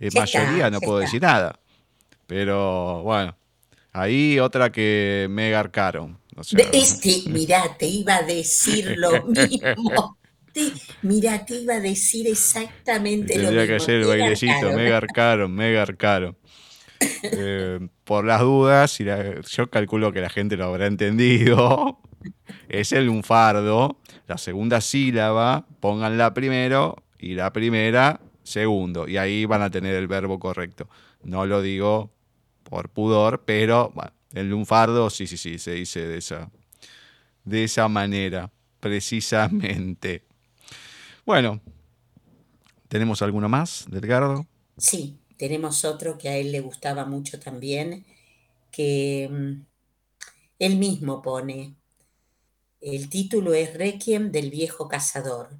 en 0.00 0.14
mayoría 0.14 0.66
está, 0.66 0.70
no 0.70 0.80
puedo 0.80 1.00
está. 1.00 1.06
decir 1.06 1.22
nada. 1.22 1.58
Pero 2.26 3.02
bueno, 3.02 3.36
ahí 3.92 4.38
otra 4.38 4.70
que 4.70 5.26
me 5.30 5.50
garcaron. 5.50 6.18
O 6.36 6.44
sea, 6.44 6.60
este, 6.72 7.22
mirá, 7.26 7.76
te 7.76 7.86
iba 7.86 8.16
a 8.16 8.22
decir 8.22 8.94
lo 8.96 9.24
mismo. 9.26 10.16
Te, 10.52 10.72
mirá, 11.02 11.44
te 11.44 11.54
iba 11.56 11.74
a 11.74 11.80
decir 11.80 12.26
exactamente 12.26 13.36
lo 13.38 13.50
mismo. 13.50 13.66
que 13.66 13.76
hacer 13.76 13.94
el 13.96 14.06
bailecito, 14.06 14.72
me 14.72 14.88
garcaron, 14.88 15.52
me 15.54 15.72
garcaron. 15.72 16.36
Eh, 17.22 17.88
por 18.04 18.24
las 18.26 18.40
dudas, 18.42 19.00
y 19.00 19.04
la- 19.04 19.40
yo 19.40 19.70
calculo 19.70 20.12
que 20.12 20.20
la 20.20 20.28
gente 20.28 20.56
lo 20.56 20.66
habrá 20.66 20.86
entendido. 20.86 21.98
Es 22.68 22.92
el 22.92 23.06
lunfardo, 23.06 23.98
la 24.26 24.38
segunda 24.38 24.80
sílaba, 24.80 25.66
pónganla 25.80 26.32
primero 26.34 26.96
y 27.18 27.34
la 27.34 27.52
primera 27.52 28.20
segundo. 28.42 29.08
Y 29.08 29.16
ahí 29.16 29.44
van 29.44 29.62
a 29.62 29.70
tener 29.70 29.94
el 29.94 30.08
verbo 30.08 30.38
correcto. 30.38 30.88
No 31.22 31.46
lo 31.46 31.62
digo 31.62 32.10
por 32.64 32.90
pudor, 32.90 33.42
pero 33.44 33.92
el 34.32 34.48
lunfardo 34.48 35.10
sí, 35.10 35.26
sí, 35.26 35.36
sí, 35.36 35.58
se 35.58 35.72
dice 35.72 36.06
de 36.06 36.18
esa, 36.18 36.50
de 37.44 37.64
esa 37.64 37.88
manera, 37.88 38.50
precisamente. 38.78 40.24
Bueno, 41.26 41.60
¿tenemos 42.88 43.22
alguno 43.22 43.48
más, 43.48 43.86
de 43.88 43.98
Edgardo? 43.98 44.46
Sí, 44.76 45.18
tenemos 45.36 45.84
otro 45.84 46.16
que 46.18 46.28
a 46.28 46.36
él 46.36 46.52
le 46.52 46.60
gustaba 46.60 47.04
mucho 47.04 47.38
también, 47.38 48.04
que 48.70 49.28
mm, 49.30 49.66
él 50.58 50.76
mismo 50.76 51.22
pone. 51.22 51.74
El 52.80 53.10
título 53.10 53.52
es 53.52 53.74
Requiem 53.74 54.32
del 54.32 54.50
viejo 54.50 54.88
cazador. 54.88 55.50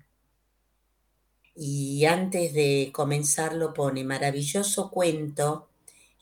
Y 1.54 2.06
antes 2.06 2.54
de 2.54 2.90
comenzarlo 2.94 3.74
pone 3.74 4.04
maravilloso 4.04 4.90
cuento 4.90 5.68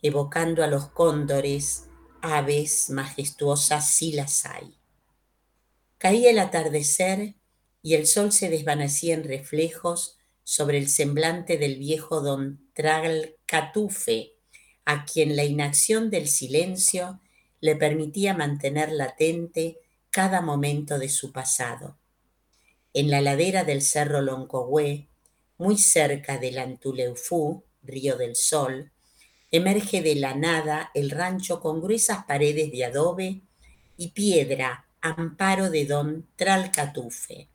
evocando 0.02 0.64
a 0.64 0.66
los 0.66 0.88
cóndores, 0.88 1.84
aves 2.20 2.90
majestuosas 2.90 3.88
si 3.94 4.10
las 4.10 4.44
hay. 4.44 4.76
Caía 5.98 6.30
el 6.30 6.40
atardecer 6.40 7.36
y 7.80 7.94
el 7.94 8.08
sol 8.08 8.32
se 8.32 8.50
desvanecía 8.50 9.14
en 9.14 9.22
reflejos 9.22 10.18
sobre 10.42 10.78
el 10.78 10.88
semblante 10.88 11.58
del 11.58 11.78
viejo 11.78 12.22
don 12.22 12.72
Tralcatufe, 12.72 14.32
a 14.84 15.04
quien 15.04 15.36
la 15.36 15.44
inacción 15.44 16.10
del 16.10 16.26
silencio 16.26 17.20
le 17.60 17.76
permitía 17.76 18.34
mantener 18.34 18.90
latente 18.90 19.78
cada 20.10 20.40
momento 20.40 20.98
de 20.98 21.08
su 21.08 21.32
pasado. 21.32 21.98
En 22.94 23.10
la 23.10 23.20
ladera 23.20 23.64
del 23.64 23.82
cerro 23.82 24.20
Loncohue, 24.22 25.08
muy 25.58 25.76
cerca 25.76 26.38
del 26.38 26.58
Antuleufú, 26.58 27.64
río 27.82 28.16
del 28.16 28.36
sol, 28.36 28.90
emerge 29.50 30.02
de 30.02 30.14
la 30.14 30.34
nada 30.34 30.90
el 30.94 31.10
rancho 31.10 31.60
con 31.60 31.80
gruesas 31.80 32.24
paredes 32.24 32.70
de 32.70 32.84
adobe 32.84 33.42
y 33.96 34.08
piedra, 34.08 34.86
amparo 35.00 35.70
de 35.70 35.84
don 35.84 36.26
Tralcatufe. 36.36 37.48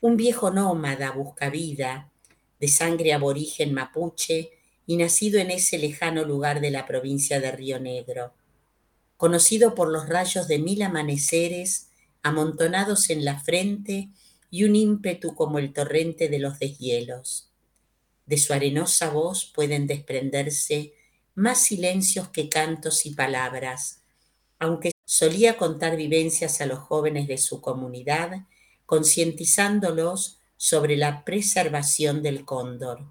Un 0.00 0.16
viejo 0.16 0.50
nómada 0.50 1.12
buscavida, 1.12 2.10
de 2.60 2.68
sangre 2.68 3.12
aborigen 3.12 3.74
mapuche 3.74 4.50
y 4.86 4.96
nacido 4.96 5.40
en 5.40 5.50
ese 5.50 5.78
lejano 5.78 6.24
lugar 6.24 6.60
de 6.60 6.70
la 6.70 6.86
provincia 6.86 7.40
de 7.40 7.50
Río 7.52 7.80
Negro, 7.80 8.32
conocido 9.16 9.74
por 9.74 9.88
los 9.88 10.08
rayos 10.08 10.48
de 10.48 10.58
mil 10.58 10.82
amaneceres 10.82 11.90
amontonados 12.22 13.10
en 13.10 13.24
la 13.24 13.38
frente 13.38 14.08
y 14.50 14.64
un 14.64 14.76
ímpetu 14.76 15.34
como 15.34 15.58
el 15.58 15.72
torrente 15.72 16.28
de 16.28 16.38
los 16.38 16.58
deshielos. 16.58 17.50
De 18.26 18.38
su 18.38 18.52
arenosa 18.52 19.10
voz 19.10 19.52
pueden 19.54 19.86
desprenderse 19.86 20.94
más 21.34 21.58
silencios 21.58 22.28
que 22.28 22.48
cantos 22.48 23.04
y 23.06 23.10
palabras, 23.10 24.00
aunque 24.58 24.92
solía 25.04 25.56
contar 25.56 25.96
vivencias 25.96 26.60
a 26.60 26.66
los 26.66 26.78
jóvenes 26.78 27.28
de 27.28 27.38
su 27.38 27.60
comunidad, 27.60 28.46
concientizándolos 28.86 30.38
sobre 30.56 30.96
la 30.96 31.24
preservación 31.24 32.22
del 32.22 32.44
cóndor. 32.44 33.02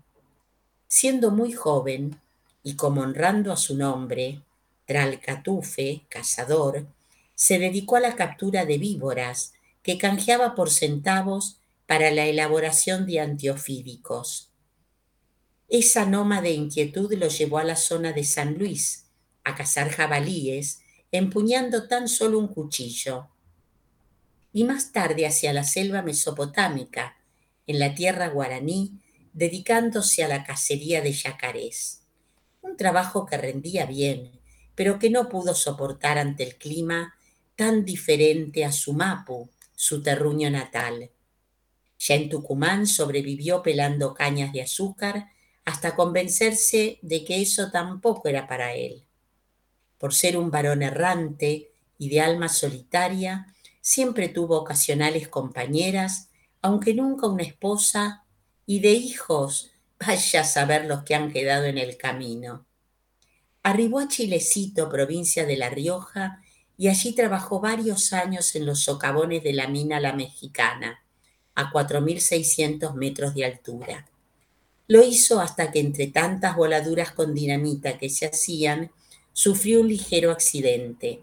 Siendo 0.88 1.32
muy 1.32 1.52
joven, 1.52 2.20
y 2.64 2.76
como 2.76 3.02
honrando 3.02 3.52
a 3.52 3.58
su 3.58 3.76
nombre, 3.76 4.42
Tralcatufe, 4.86 6.06
cazador, 6.10 6.88
se 7.36 7.60
dedicó 7.60 7.96
a 7.96 8.02
la 8.02 8.16
captura 8.16 8.66
de 8.66 8.78
víboras 8.78 9.54
que 9.82 9.98
canjeaba 9.98 10.56
por 10.56 10.70
centavos 10.70 11.60
para 11.88 12.12
la 12.12 12.26
elaboración 12.26 13.06
de 13.06 13.20
antiofídicos. 13.20 14.50
Esa 15.70 16.06
nómade 16.06 16.52
inquietud 16.52 17.14
lo 17.14 17.28
llevó 17.28 17.58
a 17.58 17.64
la 17.64 17.76
zona 17.76 18.14
de 18.14 18.24
San 18.24 18.58
Luis, 18.58 19.06
a 19.44 19.56
cazar 19.56 19.90
jabalíes, 19.90 20.82
empuñando 21.12 21.88
tan 21.88 22.08
solo 22.08 22.40
un 22.40 22.48
cuchillo. 22.48 23.30
Y 24.52 24.64
más 24.64 24.92
tarde 24.92 25.26
hacia 25.26 25.52
la 25.52 25.64
selva 25.64 26.02
mesopotámica, 26.02 27.18
en 27.66 27.80
la 27.80 27.96
tierra 27.96 28.28
guaraní, 28.28 29.00
dedicándose 29.34 30.24
a 30.24 30.28
la 30.28 30.44
cacería 30.44 31.02
de 31.02 31.12
yacarés. 31.12 32.04
Un 32.62 32.78
trabajo 32.78 33.26
que 33.26 33.38
rendía 33.38 33.86
bien, 33.86 34.40
pero 34.76 35.00
que 35.00 35.10
no 35.10 35.30
pudo 35.30 35.54
soportar 35.54 36.18
ante 36.18 36.44
el 36.44 36.56
clima 36.56 37.16
tan 37.56 37.86
diferente 37.86 38.66
a 38.66 38.72
su 38.72 38.94
Mapu, 38.94 39.50
su 39.76 40.02
terruño 40.02 40.50
natal. 40.50 41.12
Ya 42.00 42.16
en 42.16 42.30
Tucumán 42.30 42.88
sobrevivió 42.88 43.62
pelando 43.62 44.14
cañas 44.14 44.52
de 44.52 44.64
azúcar 44.64 45.28
hasta 45.66 45.96
convencerse 45.96 47.00
de 47.02 47.24
que 47.24 47.42
eso 47.42 47.72
tampoco 47.72 48.28
era 48.28 48.48
para 48.48 48.74
él. 48.74 49.06
Por 49.98 50.14
ser 50.14 50.38
un 50.38 50.52
varón 50.52 50.82
errante 50.82 51.72
y 51.98 52.10
de 52.10 52.20
alma 52.20 52.50
solitaria, 52.50 53.48
siempre 53.80 54.30
tuvo 54.30 54.58
ocasionales 54.58 55.28
compañeras, 55.28 56.30
aunque 56.62 56.94
nunca 56.94 57.28
una 57.28 57.44
esposa, 57.44 58.26
y 58.66 58.80
de 58.80 58.92
hijos, 58.92 59.72
vaya 60.00 60.42
a 60.42 60.46
saber 60.46 60.86
los 60.86 61.04
que 61.04 61.16
han 61.16 61.32
quedado 61.32 61.66
en 61.66 61.78
el 61.78 61.98
camino. 61.98 62.66
Arribó 63.64 64.00
a 64.00 64.10
Chilecito, 64.10 64.90
provincia 64.90 65.46
de 65.46 65.56
La 65.56 65.70
Rioja, 65.70 66.42
y 66.78 66.90
allí 66.90 67.14
trabajó 67.14 67.62
varios 67.62 68.12
años 68.12 68.56
en 68.56 68.66
los 68.66 68.82
socavones 68.82 69.42
de 69.42 69.54
la 69.54 69.70
mina 69.70 70.02
La 70.02 70.12
Mexicana, 70.12 71.02
a 71.56 71.72
4.600 71.72 72.94
metros 72.96 73.34
de 73.36 73.46
altura. 73.46 74.06
Lo 74.88 75.02
hizo 75.02 75.40
hasta 75.40 75.72
que 75.72 75.80
entre 75.80 76.08
tantas 76.08 76.58
voladuras 76.58 77.12
con 77.12 77.34
dinamita 77.34 77.98
que 77.98 78.10
se 78.10 78.26
hacían, 78.26 78.92
sufrió 79.32 79.80
un 79.80 79.88
ligero 79.88 80.32
accidente. 80.32 81.22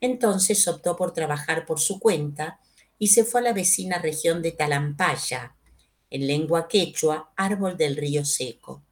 Entonces 0.00 0.66
optó 0.66 0.96
por 0.96 1.12
trabajar 1.12 1.66
por 1.66 1.80
su 1.80 2.00
cuenta 2.00 2.60
y 2.98 3.08
se 3.08 3.24
fue 3.24 3.42
a 3.42 3.44
la 3.44 3.52
vecina 3.52 3.98
región 3.98 4.40
de 4.40 4.52
Talampaya, 4.52 5.54
en 6.08 6.26
lengua 6.26 6.66
quechua, 6.66 7.30
árbol 7.36 7.76
del 7.76 7.96
río 7.96 8.24
seco. 8.24 8.82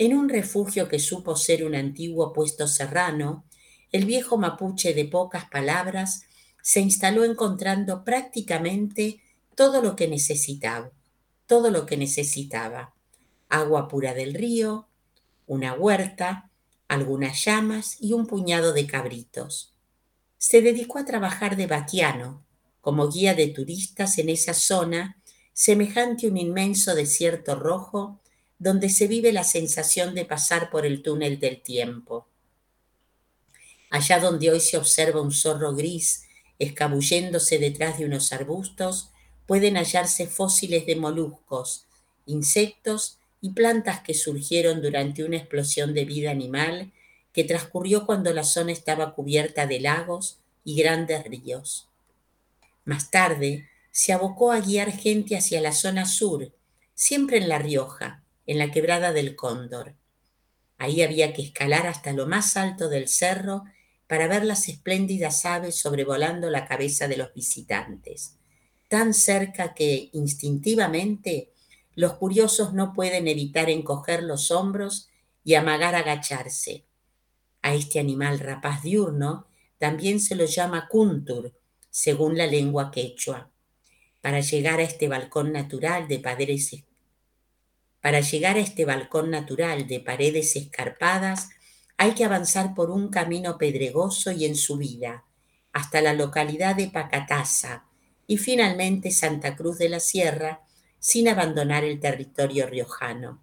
En 0.00 0.16
un 0.16 0.28
refugio 0.28 0.88
que 0.88 1.00
supo 1.00 1.34
ser 1.34 1.64
un 1.64 1.74
antiguo 1.74 2.32
puesto 2.32 2.68
serrano, 2.68 3.44
el 3.90 4.04
viejo 4.04 4.38
mapuche 4.38 4.94
de 4.94 5.04
pocas 5.04 5.50
palabras 5.50 6.22
se 6.62 6.78
instaló 6.78 7.24
encontrando 7.24 8.04
prácticamente 8.04 9.20
todo 9.56 9.82
lo 9.82 9.96
que 9.96 10.06
necesitaba, 10.06 10.92
todo 11.48 11.72
lo 11.72 11.84
que 11.84 11.96
necesitaba. 11.96 12.94
Agua 13.48 13.88
pura 13.88 14.14
del 14.14 14.34
río, 14.34 14.86
una 15.48 15.74
huerta, 15.74 16.48
algunas 16.86 17.44
llamas 17.44 17.96
y 17.98 18.12
un 18.12 18.28
puñado 18.28 18.72
de 18.72 18.86
cabritos. 18.86 19.74
Se 20.36 20.62
dedicó 20.62 21.00
a 21.00 21.06
trabajar 21.06 21.56
de 21.56 21.66
vaquiano, 21.66 22.44
como 22.80 23.10
guía 23.10 23.34
de 23.34 23.48
turistas 23.48 24.18
en 24.18 24.28
esa 24.28 24.54
zona, 24.54 25.20
semejante 25.52 26.28
a 26.28 26.30
un 26.30 26.36
inmenso 26.36 26.94
desierto 26.94 27.56
rojo, 27.56 28.20
donde 28.58 28.88
se 28.88 29.06
vive 29.06 29.32
la 29.32 29.44
sensación 29.44 30.14
de 30.14 30.24
pasar 30.24 30.70
por 30.70 30.84
el 30.84 31.02
túnel 31.02 31.38
del 31.38 31.62
tiempo. 31.62 32.26
Allá 33.90 34.18
donde 34.18 34.50
hoy 34.50 34.60
se 34.60 34.76
observa 34.76 35.22
un 35.22 35.32
zorro 35.32 35.74
gris 35.74 36.24
escabulléndose 36.58 37.58
detrás 37.58 37.98
de 37.98 38.04
unos 38.04 38.32
arbustos, 38.32 39.10
pueden 39.46 39.76
hallarse 39.76 40.26
fósiles 40.26 40.86
de 40.86 40.96
moluscos, 40.96 41.86
insectos 42.26 43.18
y 43.40 43.50
plantas 43.50 44.00
que 44.00 44.14
surgieron 44.14 44.82
durante 44.82 45.24
una 45.24 45.36
explosión 45.36 45.94
de 45.94 46.04
vida 46.04 46.30
animal 46.30 46.92
que 47.32 47.44
transcurrió 47.44 48.04
cuando 48.04 48.32
la 48.32 48.42
zona 48.42 48.72
estaba 48.72 49.14
cubierta 49.14 49.66
de 49.66 49.80
lagos 49.80 50.40
y 50.64 50.76
grandes 50.76 51.24
ríos. 51.24 51.88
Más 52.84 53.10
tarde, 53.10 53.68
se 53.92 54.12
abocó 54.12 54.50
a 54.50 54.60
guiar 54.60 54.92
gente 54.92 55.36
hacia 55.36 55.60
la 55.60 55.72
zona 55.72 56.04
sur, 56.04 56.52
siempre 56.94 57.38
en 57.38 57.48
La 57.48 57.58
Rioja, 57.58 58.24
en 58.48 58.58
la 58.58 58.70
quebrada 58.72 59.12
del 59.12 59.36
Cóndor. 59.36 59.94
Ahí 60.78 61.02
había 61.02 61.34
que 61.34 61.42
escalar 61.42 61.86
hasta 61.86 62.12
lo 62.12 62.26
más 62.26 62.56
alto 62.56 62.88
del 62.88 63.06
cerro 63.06 63.64
para 64.06 64.26
ver 64.26 64.44
las 64.44 64.68
espléndidas 64.68 65.44
aves 65.44 65.76
sobrevolando 65.76 66.48
la 66.48 66.66
cabeza 66.66 67.08
de 67.08 67.18
los 67.18 67.32
visitantes, 67.34 68.38
tan 68.88 69.12
cerca 69.12 69.74
que 69.74 70.08
instintivamente 70.14 71.52
los 71.94 72.14
curiosos 72.14 72.72
no 72.72 72.94
pueden 72.94 73.28
evitar 73.28 73.68
encoger 73.68 74.22
los 74.22 74.50
hombros 74.50 75.08
y 75.44 75.54
amagar 75.54 75.94
agacharse. 75.94 76.86
A 77.60 77.74
este 77.74 78.00
animal 78.00 78.38
rapaz 78.38 78.82
diurno 78.82 79.46
también 79.76 80.20
se 80.20 80.36
lo 80.36 80.46
llama 80.46 80.88
kuntur, 80.88 81.52
según 81.90 82.38
la 82.38 82.46
lengua 82.46 82.90
quechua. 82.90 83.50
Para 84.22 84.40
llegar 84.40 84.80
a 84.80 84.84
este 84.84 85.06
balcón 85.06 85.52
natural 85.52 86.08
de 86.08 86.18
paredes 86.18 86.72
para 88.00 88.20
llegar 88.20 88.56
a 88.56 88.60
este 88.60 88.84
balcón 88.84 89.30
natural 89.30 89.86
de 89.86 90.00
paredes 90.00 90.56
escarpadas, 90.56 91.48
hay 91.96 92.12
que 92.12 92.24
avanzar 92.24 92.74
por 92.74 92.90
un 92.90 93.08
camino 93.08 93.58
pedregoso 93.58 94.30
y 94.30 94.44
en 94.44 94.54
subida, 94.54 95.24
hasta 95.72 96.00
la 96.00 96.14
localidad 96.14 96.76
de 96.76 96.88
Pacataza 96.88 97.84
y 98.26 98.38
finalmente 98.38 99.10
Santa 99.10 99.56
Cruz 99.56 99.78
de 99.78 99.88
la 99.88 100.00
Sierra, 100.00 100.60
sin 101.00 101.28
abandonar 101.28 101.84
el 101.84 101.98
territorio 102.00 102.66
riojano. 102.66 103.42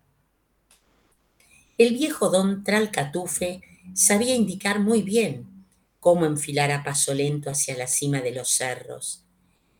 El 1.77 1.93
viejo 1.93 2.29
don 2.29 2.63
Tralcatufe 2.63 3.61
sabía 3.93 4.35
indicar 4.35 4.79
muy 4.79 5.01
bien 5.01 5.65
cómo 5.99 6.25
enfilar 6.25 6.71
a 6.71 6.83
paso 6.83 7.13
lento 7.13 7.49
hacia 7.49 7.75
la 7.75 7.87
cima 7.87 8.21
de 8.21 8.31
los 8.31 8.49
cerros. 8.49 9.25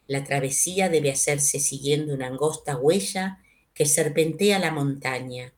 La 0.08 0.24
travesía 0.24 0.90
debe 0.90 1.12
hacerse 1.12 1.60
siguiendo 1.60 2.14
una 2.14 2.28
angosta 2.28 2.76
huella 2.76 3.40
que 3.76 3.86
serpentea 3.86 4.58
la 4.58 4.72
montaña. 4.72 5.54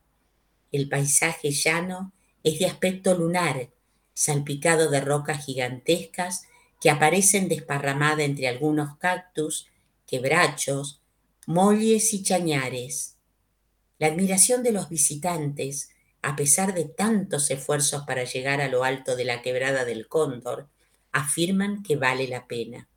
El 0.73 0.89
paisaje 0.89 1.51
llano 1.51 2.11
es 2.43 2.59
de 2.59 2.65
aspecto 2.65 3.15
lunar, 3.15 3.69
salpicado 4.13 4.89
de 4.89 4.99
rocas 4.99 5.45
gigantescas 5.45 6.47
que 6.81 6.89
aparecen 6.89 7.47
desparramadas 7.47 8.25
entre 8.25 8.47
algunos 8.47 8.97
cactus, 8.97 9.67
quebrachos, 10.07 11.01
molles 11.45 12.13
y 12.13 12.23
chañares. 12.23 13.15
La 13.99 14.07
admiración 14.07 14.63
de 14.63 14.71
los 14.71 14.89
visitantes, 14.89 15.91
a 16.23 16.35
pesar 16.35 16.73
de 16.73 16.85
tantos 16.85 17.51
esfuerzos 17.51 18.03
para 18.05 18.23
llegar 18.23 18.61
a 18.61 18.67
lo 18.67 18.83
alto 18.83 19.15
de 19.15 19.25
la 19.25 19.41
quebrada 19.41 19.85
del 19.85 20.07
cóndor, 20.07 20.69
afirman 21.11 21.83
que 21.83 21.95
vale 21.95 22.27
la 22.27 22.47
pena. 22.47 22.89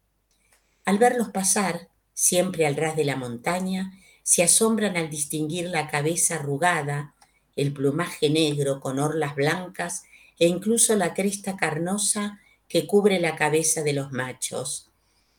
Al 0.87 0.99
verlos 0.99 1.29
pasar, 1.29 1.89
siempre 2.15 2.67
al 2.67 2.77
ras 2.77 2.97
de 2.97 3.05
la 3.05 3.17
montaña, 3.17 3.93
se 4.31 4.45
asombran 4.45 4.97
al 4.97 5.11
distinguir 5.11 5.71
la 5.71 5.89
cabeza 5.89 6.37
arrugada, 6.37 7.17
el 7.57 7.73
plumaje 7.73 8.31
negro 8.31 8.79
con 8.79 9.01
orlas 9.01 9.35
blancas 9.35 10.05
e 10.39 10.47
incluso 10.47 10.95
la 10.95 11.15
cresta 11.15 11.57
carnosa 11.57 12.39
que 12.69 12.87
cubre 12.87 13.19
la 13.19 13.35
cabeza 13.35 13.83
de 13.83 13.93
los 13.93 14.13
machos, 14.13 14.89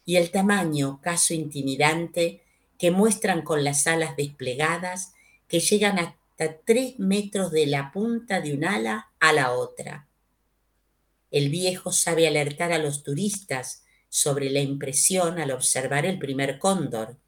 y 0.04 0.18
el 0.18 0.30
tamaño, 0.30 1.00
caso 1.02 1.34
intimidante, 1.34 2.42
que 2.78 2.92
muestran 2.92 3.44
con 3.44 3.64
las 3.64 3.88
alas 3.88 4.18
desplegadas 4.18 5.14
que 5.48 5.62
llegan 5.62 5.98
hasta 5.98 6.58
tres 6.66 7.00
metros 7.00 7.50
de 7.54 7.68
la 7.68 7.94
punta 7.94 8.42
de 8.42 8.54
un 8.56 8.66
ala 8.66 9.14
a 9.22 9.32
la 9.32 9.54
otra. 9.54 10.10
El 11.32 11.48
viejo 11.48 11.94
sabe 11.94 12.28
alertar 12.28 12.74
a 12.74 12.78
los 12.78 13.04
turistas 13.04 13.86
sobre 14.10 14.50
la 14.50 14.60
impresión 14.60 15.40
al 15.40 15.52
observar 15.52 16.06
el 16.06 16.20
primer 16.20 16.60
cóndor, 16.60 17.21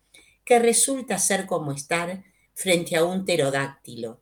que 0.45 0.59
resulta 0.59 1.17
ser 1.19 1.45
como 1.45 1.71
estar 1.71 2.23
frente 2.53 2.95
a 2.95 3.03
un 3.03 3.25
pterodáctilo. 3.25 4.21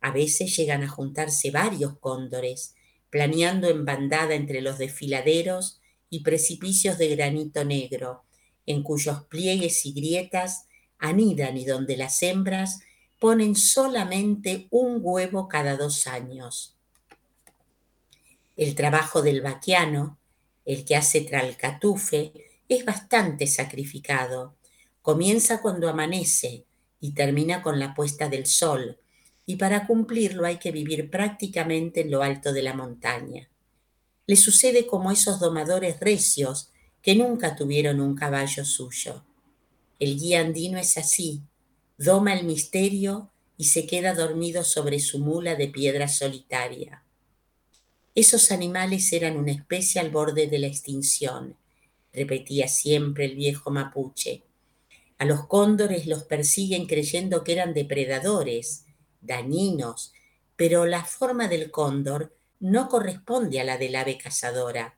A 0.00 0.10
veces 0.10 0.56
llegan 0.56 0.82
a 0.82 0.88
juntarse 0.88 1.50
varios 1.50 1.98
cóndores, 1.98 2.74
planeando 3.10 3.68
en 3.68 3.84
bandada 3.84 4.34
entre 4.34 4.60
los 4.60 4.78
desfiladeros 4.78 5.80
y 6.10 6.20
precipicios 6.20 6.98
de 6.98 7.08
granito 7.14 7.64
negro, 7.64 8.24
en 8.66 8.82
cuyos 8.82 9.24
pliegues 9.24 9.86
y 9.86 9.92
grietas 9.92 10.66
anidan 10.98 11.56
y 11.56 11.64
donde 11.64 11.96
las 11.96 12.22
hembras 12.22 12.80
ponen 13.20 13.56
solamente 13.56 14.66
un 14.70 14.98
huevo 15.00 15.48
cada 15.48 15.76
dos 15.76 16.06
años. 16.06 16.76
El 18.56 18.74
trabajo 18.74 19.22
del 19.22 19.40
vaquiano, 19.40 20.18
el 20.64 20.84
que 20.84 20.96
hace 20.96 21.22
tralcatufe, 21.22 22.32
es 22.68 22.84
bastante 22.84 23.46
sacrificado. 23.46 24.56
Comienza 25.04 25.60
cuando 25.60 25.90
amanece 25.90 26.64
y 26.98 27.12
termina 27.12 27.60
con 27.60 27.78
la 27.78 27.92
puesta 27.92 28.30
del 28.30 28.46
sol, 28.46 28.98
y 29.44 29.56
para 29.56 29.86
cumplirlo 29.86 30.46
hay 30.46 30.56
que 30.56 30.72
vivir 30.72 31.10
prácticamente 31.10 32.00
en 32.00 32.10
lo 32.10 32.22
alto 32.22 32.54
de 32.54 32.62
la 32.62 32.72
montaña. 32.72 33.50
Le 34.26 34.36
sucede 34.36 34.86
como 34.86 35.10
esos 35.10 35.40
domadores 35.40 36.00
recios 36.00 36.70
que 37.02 37.14
nunca 37.14 37.54
tuvieron 37.54 38.00
un 38.00 38.14
caballo 38.14 38.64
suyo. 38.64 39.26
El 39.98 40.18
guía 40.18 40.40
andino 40.40 40.78
es 40.78 40.96
así, 40.96 41.42
doma 41.98 42.32
el 42.32 42.46
misterio 42.46 43.30
y 43.58 43.64
se 43.64 43.86
queda 43.86 44.14
dormido 44.14 44.64
sobre 44.64 45.00
su 45.00 45.18
mula 45.18 45.54
de 45.54 45.68
piedra 45.68 46.08
solitaria. 46.08 47.04
Esos 48.14 48.50
animales 48.50 49.12
eran 49.12 49.36
una 49.36 49.52
especie 49.52 50.00
al 50.00 50.08
borde 50.08 50.46
de 50.46 50.60
la 50.60 50.66
extinción, 50.66 51.58
repetía 52.10 52.68
siempre 52.68 53.26
el 53.26 53.36
viejo 53.36 53.70
mapuche. 53.70 54.44
A 55.18 55.24
los 55.24 55.46
cóndores 55.46 56.06
los 56.06 56.24
persiguen 56.24 56.86
creyendo 56.86 57.44
que 57.44 57.52
eran 57.52 57.74
depredadores, 57.74 58.84
dañinos, 59.20 60.12
pero 60.56 60.86
la 60.86 61.04
forma 61.04 61.48
del 61.48 61.70
cóndor 61.70 62.36
no 62.60 62.88
corresponde 62.88 63.60
a 63.60 63.64
la 63.64 63.78
del 63.78 63.96
ave 63.96 64.18
cazadora 64.18 64.96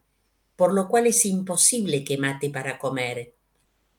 por 0.57 0.72
lo 0.72 0.88
cual 0.88 1.07
es 1.07 1.24
imposible 1.26 2.02
que 2.02 2.18
mate 2.18 2.50
para 2.50 2.79
comer. 2.79 3.35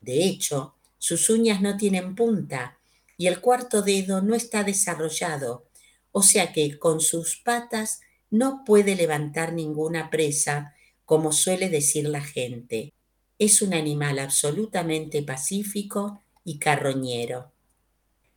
De 0.02 0.26
hecho, 0.26 0.76
sus 0.98 1.30
uñas 1.30 1.62
no 1.62 1.78
tienen 1.78 2.16
punta 2.16 2.80
y 3.16 3.28
el 3.28 3.40
cuarto 3.40 3.84
dedo 3.84 4.22
no 4.22 4.36
está 4.36 4.64
desarrollado, 4.64 5.68
o 6.12 6.24
sea 6.24 6.52
que 6.52 6.78
con 6.78 7.00
sus 7.00 7.38
patas 7.38 8.02
no 8.30 8.64
puede 8.66 8.96
levantar 8.96 9.54
ninguna 9.54 10.10
presa, 10.10 10.74
como 11.06 11.32
suele 11.32 11.70
decir 11.70 12.08
la 12.10 12.22
gente. 12.22 12.94
Es 13.40 13.62
un 13.62 13.74
animal 13.74 14.20
absolutamente 14.20 15.22
pacífico 15.24 16.22
y 16.44 16.60
carroñero. 16.60 17.52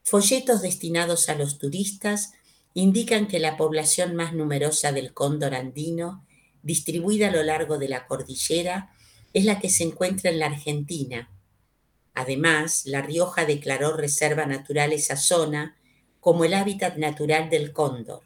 Folletos 0.03 0.61
destinados 0.61 1.29
a 1.29 1.35
los 1.35 1.57
turistas 1.57 2.33
indican 2.73 3.27
que 3.27 3.39
la 3.39 3.57
población 3.57 4.15
más 4.15 4.33
numerosa 4.33 4.91
del 4.91 5.13
cóndor 5.13 5.55
andino 5.55 6.25
distribuida 6.63 7.27
a 7.27 7.31
lo 7.31 7.43
largo 7.43 7.77
de 7.77 7.89
la 7.89 8.05
cordillera, 8.05 8.91
es 9.33 9.45
la 9.45 9.59
que 9.59 9.69
se 9.69 9.83
encuentra 9.83 10.29
en 10.29 10.39
la 10.39 10.47
Argentina. 10.47 11.29
Además, 12.13 12.83
La 12.85 13.01
Rioja 13.01 13.45
declaró 13.45 13.95
reserva 13.95 14.45
natural 14.45 14.91
esa 14.91 15.15
zona 15.15 15.77
como 16.19 16.43
el 16.43 16.53
hábitat 16.53 16.97
natural 16.97 17.49
del 17.49 17.71
cóndor. 17.71 18.23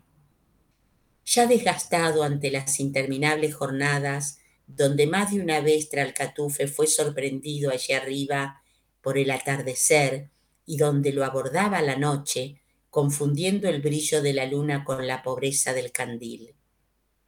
Ya 1.26 1.48
desgastado 1.48 2.24
ante 2.24 2.52
las 2.52 2.80
interminables 2.80 3.56
jornadas, 3.56 4.40
donde 4.68 5.08
más 5.08 5.32
de 5.32 5.42
una 5.42 5.62
vez 5.62 5.90
Tralcatufe 5.90 6.68
fue 6.68 6.88
sorprendido 6.88 7.72
allí 7.72 7.94
arriba 7.94 8.62
por 9.02 9.18
el 9.18 9.32
atardecer 9.32 10.30
y 10.66 10.78
donde 10.78 11.14
lo 11.14 11.24
abordaba 11.24 11.82
la 11.82 11.96
noche, 11.96 12.62
confundiendo 12.90 13.70
el 13.70 13.82
brillo 13.82 14.22
de 14.22 14.34
la 14.34 14.46
luna 14.46 14.84
con 14.84 15.06
la 15.06 15.22
pobreza 15.22 15.74
del 15.74 15.92
candil. 15.92 16.56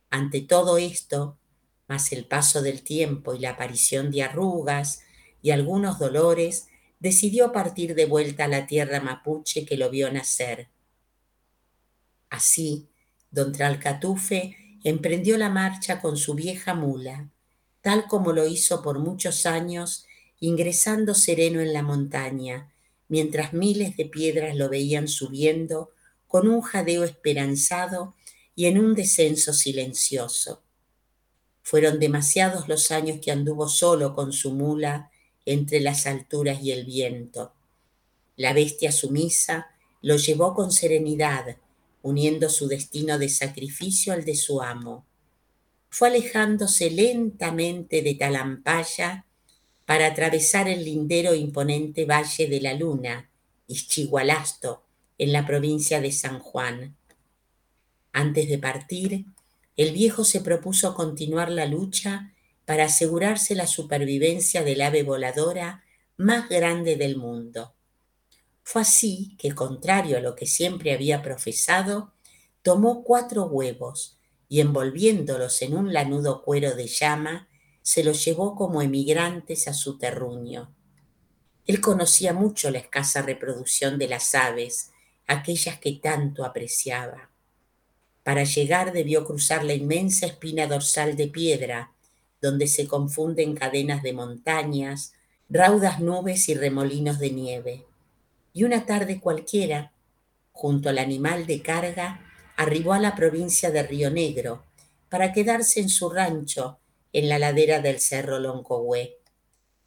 Ante 0.09 0.41
todo 0.41 0.77
esto, 0.77 1.38
más 1.88 2.11
el 2.11 2.25
paso 2.25 2.61
del 2.61 2.81
tiempo 2.81 3.35
y 3.35 3.39
la 3.39 3.51
aparición 3.51 4.09
de 4.11 4.23
arrugas 4.23 5.03
y 5.41 5.51
algunos 5.51 5.99
dolores, 5.99 6.67
decidió 6.99 7.51
partir 7.51 7.93
de 7.95 8.05
vuelta 8.05 8.45
a 8.45 8.47
la 8.47 8.65
tierra 8.65 8.99
mapuche 8.99 9.65
que 9.65 9.77
lo 9.77 9.89
vio 9.89 10.11
nacer. 10.11 10.69
Así, 12.29 12.89
don 13.29 13.51
Tralcatufe 13.51 14.57
emprendió 14.89 15.38
la 15.38 15.49
marcha 15.49 16.01
con 16.01 16.15
su 16.15 16.33
vieja 16.33 16.73
mula, 16.73 17.29
tal 17.81 18.07
como 18.07 18.31
lo 18.31 18.47
hizo 18.47 18.81
por 18.81 18.99
muchos 18.99 19.45
años, 19.45 20.05
ingresando 20.39 21.13
sereno 21.13 21.59
en 21.59 21.73
la 21.73 21.83
montaña, 21.83 22.71
mientras 23.09 23.53
miles 23.53 23.97
de 23.97 24.05
piedras 24.05 24.55
lo 24.55 24.69
veían 24.69 25.07
subiendo 25.07 25.91
con 26.27 26.47
un 26.47 26.61
jadeo 26.61 27.03
esperanzado 27.03 28.15
y 28.55 28.65
en 28.65 28.79
un 28.79 28.95
descenso 28.95 29.53
silencioso. 29.53 30.63
Fueron 31.63 31.99
demasiados 31.99 32.69
los 32.69 32.91
años 32.91 33.19
que 33.21 33.31
anduvo 33.31 33.67
solo 33.67 34.15
con 34.15 34.31
su 34.31 34.51
mula 34.51 35.11
entre 35.45 35.81
las 35.81 36.07
alturas 36.07 36.61
y 36.61 36.71
el 36.71 36.85
viento. 36.85 37.53
La 38.38 38.53
bestia 38.53 38.91
sumisa 38.91 39.67
lo 40.01 40.15
llevó 40.15 40.53
con 40.53 40.71
serenidad, 40.71 41.57
uniendo 42.08 42.49
su 42.49 42.70
destino 42.70 43.20
de 43.20 43.28
sacrificio 43.28 44.14
al 44.14 44.24
de 44.24 44.36
su 44.36 44.62
amo. 44.62 45.05
Fue 45.89 46.08
alejándose 46.08 46.89
lentamente 46.89 48.01
de 48.01 48.16
Talampaya 48.16 49.26
para 49.86 50.08
atravesar 50.08 50.70
el 50.70 50.86
lindero 50.86 51.36
imponente 51.36 52.05
Valle 52.05 52.47
de 52.47 52.62
la 52.62 52.74
Luna, 52.74 53.30
Ischigualasto, 53.68 54.86
en 55.18 55.34
la 55.34 55.45
provincia 55.45 55.99
de 55.99 56.14
San 56.14 56.39
Juan. 56.39 56.95
Antes 58.14 58.47
de 58.47 58.58
partir, 58.58 59.26
el 59.76 59.91
viejo 59.91 60.24
se 60.24 60.39
propuso 60.39 60.95
continuar 60.95 61.51
la 61.51 61.66
lucha 61.66 62.34
para 62.64 62.86
asegurarse 62.86 63.53
la 63.53 63.68
supervivencia 63.68 64.64
del 64.64 64.80
ave 64.80 65.03
voladora 65.03 65.84
más 66.16 66.47
grande 66.47 66.95
del 66.95 67.18
mundo. 67.18 67.76
Fue 68.70 68.82
así 68.82 69.34
que, 69.39 69.55
contrario 69.55 70.18
a 70.18 70.20
lo 70.20 70.36
que 70.36 70.45
siempre 70.45 70.91
había 70.91 71.22
profesado, 71.22 72.11
tomó 72.61 73.01
cuatro 73.05 73.45
huevos 73.45 74.18
y 74.49 74.59
envolviéndolos 74.59 75.61
en 75.61 75.74
un 75.74 75.93
lanudo 75.93 76.43
cuero 76.43 76.76
de 76.76 76.88
llama, 76.88 77.47
se 77.82 78.03
los 78.03 78.26
llevó 78.26 78.57
como 78.57 78.82
emigrantes 78.82 79.70
a 79.70 79.74
su 79.74 79.97
terruño. 79.97 80.76
Él 81.65 81.80
conocía 81.80 82.34
mucho 82.34 82.70
la 82.70 82.80
escasa 82.80 83.22
reproducción 83.22 83.97
de 83.97 84.09
las 84.09 84.36
aves, 84.36 84.91
aquellas 85.28 85.80
que 85.80 85.93
tanto 85.93 86.43
apreciaba. 86.43 87.30
Para 88.22 88.43
llegar 88.43 88.91
debió 88.91 89.24
cruzar 89.24 89.63
la 89.63 89.76
inmensa 89.76 90.26
espina 90.26 90.68
dorsal 90.68 91.15
de 91.15 91.30
piedra, 91.30 91.93
donde 92.41 92.68
se 92.68 92.86
confunden 92.86 93.55
cadenas 93.55 94.03
de 94.03 94.11
montañas, 94.11 95.13
raudas 95.47 96.01
nubes 96.01 96.49
y 96.49 96.53
remolinos 96.53 97.18
de 97.20 97.32
nieve. 97.32 97.86
Y 98.58 98.64
una 98.64 98.88
tarde 98.88 99.20
cualquiera, 99.20 99.91
junto 100.51 100.89
al 100.89 100.97
animal 100.97 101.45
de 101.45 101.62
carga, 101.62 102.26
arribó 102.55 102.93
a 102.93 102.99
la 102.99 103.14
provincia 103.14 103.70
de 103.70 103.84
Río 103.84 104.10
Negro 104.10 104.64
para 105.10 105.32
quedarse 105.32 105.80
en 105.80 105.89
su 105.89 106.10
rancho 106.10 106.80
en 107.14 107.30
la 107.30 107.38
ladera 107.38 107.82
del 107.82 107.99
cerro 107.99 108.39
Loncohue. 108.39 109.20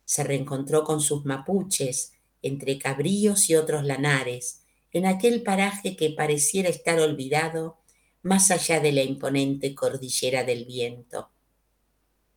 Se 0.04 0.22
reencontró 0.22 0.84
con 0.84 1.00
sus 1.00 1.24
mapuches 1.24 2.12
entre 2.42 2.78
cabríos 2.78 3.50
y 3.50 3.56
otros 3.56 3.82
lanares, 3.82 4.60
en 4.92 5.04
aquel 5.04 5.42
paraje 5.42 5.96
que 5.96 6.10
pareciera 6.10 6.68
estar 6.68 7.00
olvidado 7.00 7.80
más 8.22 8.52
allá 8.52 8.78
de 8.78 8.92
la 8.92 9.02
imponente 9.02 9.74
cordillera 9.74 10.44
del 10.44 10.64
viento. 10.64 11.28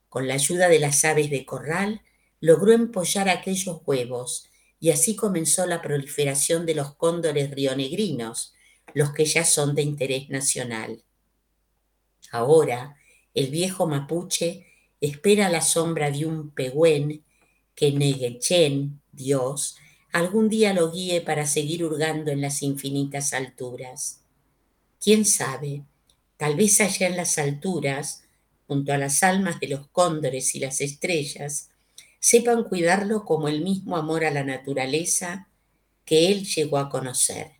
Con 0.10 0.28
la 0.28 0.34
ayuda 0.34 0.68
de 0.68 0.80
las 0.80 1.06
aves 1.06 1.30
de 1.30 1.46
corral, 1.46 2.02
logró 2.40 2.72
empollar 2.72 3.30
aquellos 3.30 3.82
huevos 3.86 4.50
y 4.84 4.92
así 4.92 5.16
comenzó 5.16 5.66
la 5.66 5.82
proliferación 5.82 6.66
de 6.66 6.76
los 6.76 6.96
cóndores 6.96 7.50
rionegrinos, 7.52 8.54
los 8.94 9.14
que 9.14 9.24
ya 9.24 9.46
son 9.46 9.76
de 9.76 9.82
interés 9.82 10.28
nacional. 10.28 11.06
Ahora, 12.34 12.98
el 13.34 13.48
viejo 13.48 13.88
mapuche 13.88 14.68
espera 15.00 15.48
la 15.48 15.62
sombra 15.62 16.12
de 16.12 16.26
un 16.26 16.52
pehuen 16.52 17.24
que 17.74 17.94
Negechen, 17.94 19.00
Dios, 19.14 19.78
algún 20.12 20.50
día 20.50 20.74
lo 20.74 20.92
guíe 20.92 21.22
para 21.22 21.46
seguir 21.46 21.86
hurgando 21.86 22.30
en 22.32 22.42
las 22.42 22.62
infinitas 22.62 23.32
alturas. 23.32 24.26
¿Quién 25.00 25.24
sabe? 25.24 25.86
Tal 26.36 26.58
vez 26.58 26.82
allá 26.82 27.08
en 27.08 27.16
las 27.16 27.38
alturas, 27.38 28.26
junto 28.68 28.92
a 28.92 28.98
las 28.98 29.24
almas 29.24 29.62
de 29.62 29.70
los 29.70 29.88
cóndores 29.88 30.54
y 30.56 30.60
las 30.60 30.82
estrellas, 30.82 31.70
sepan 32.26 32.64
cuidarlo 32.64 33.26
como 33.26 33.50
el 33.50 33.60
mismo 33.60 33.98
amor 33.98 34.24
a 34.24 34.32
la 34.32 34.46
naturaleza 34.46 35.50
que 36.06 36.32
él 36.32 36.46
llegó 36.46 36.78
a 36.78 36.88
conocer. 36.88 37.58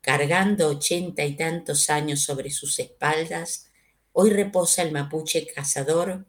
Cargando 0.00 0.68
ochenta 0.68 1.26
y 1.26 1.36
tantos 1.36 1.90
años 1.90 2.20
sobre 2.20 2.50
sus 2.50 2.78
espaldas, 2.78 3.66
hoy 4.12 4.30
reposa 4.30 4.80
el 4.80 4.92
mapuche 4.92 5.46
cazador 5.46 6.24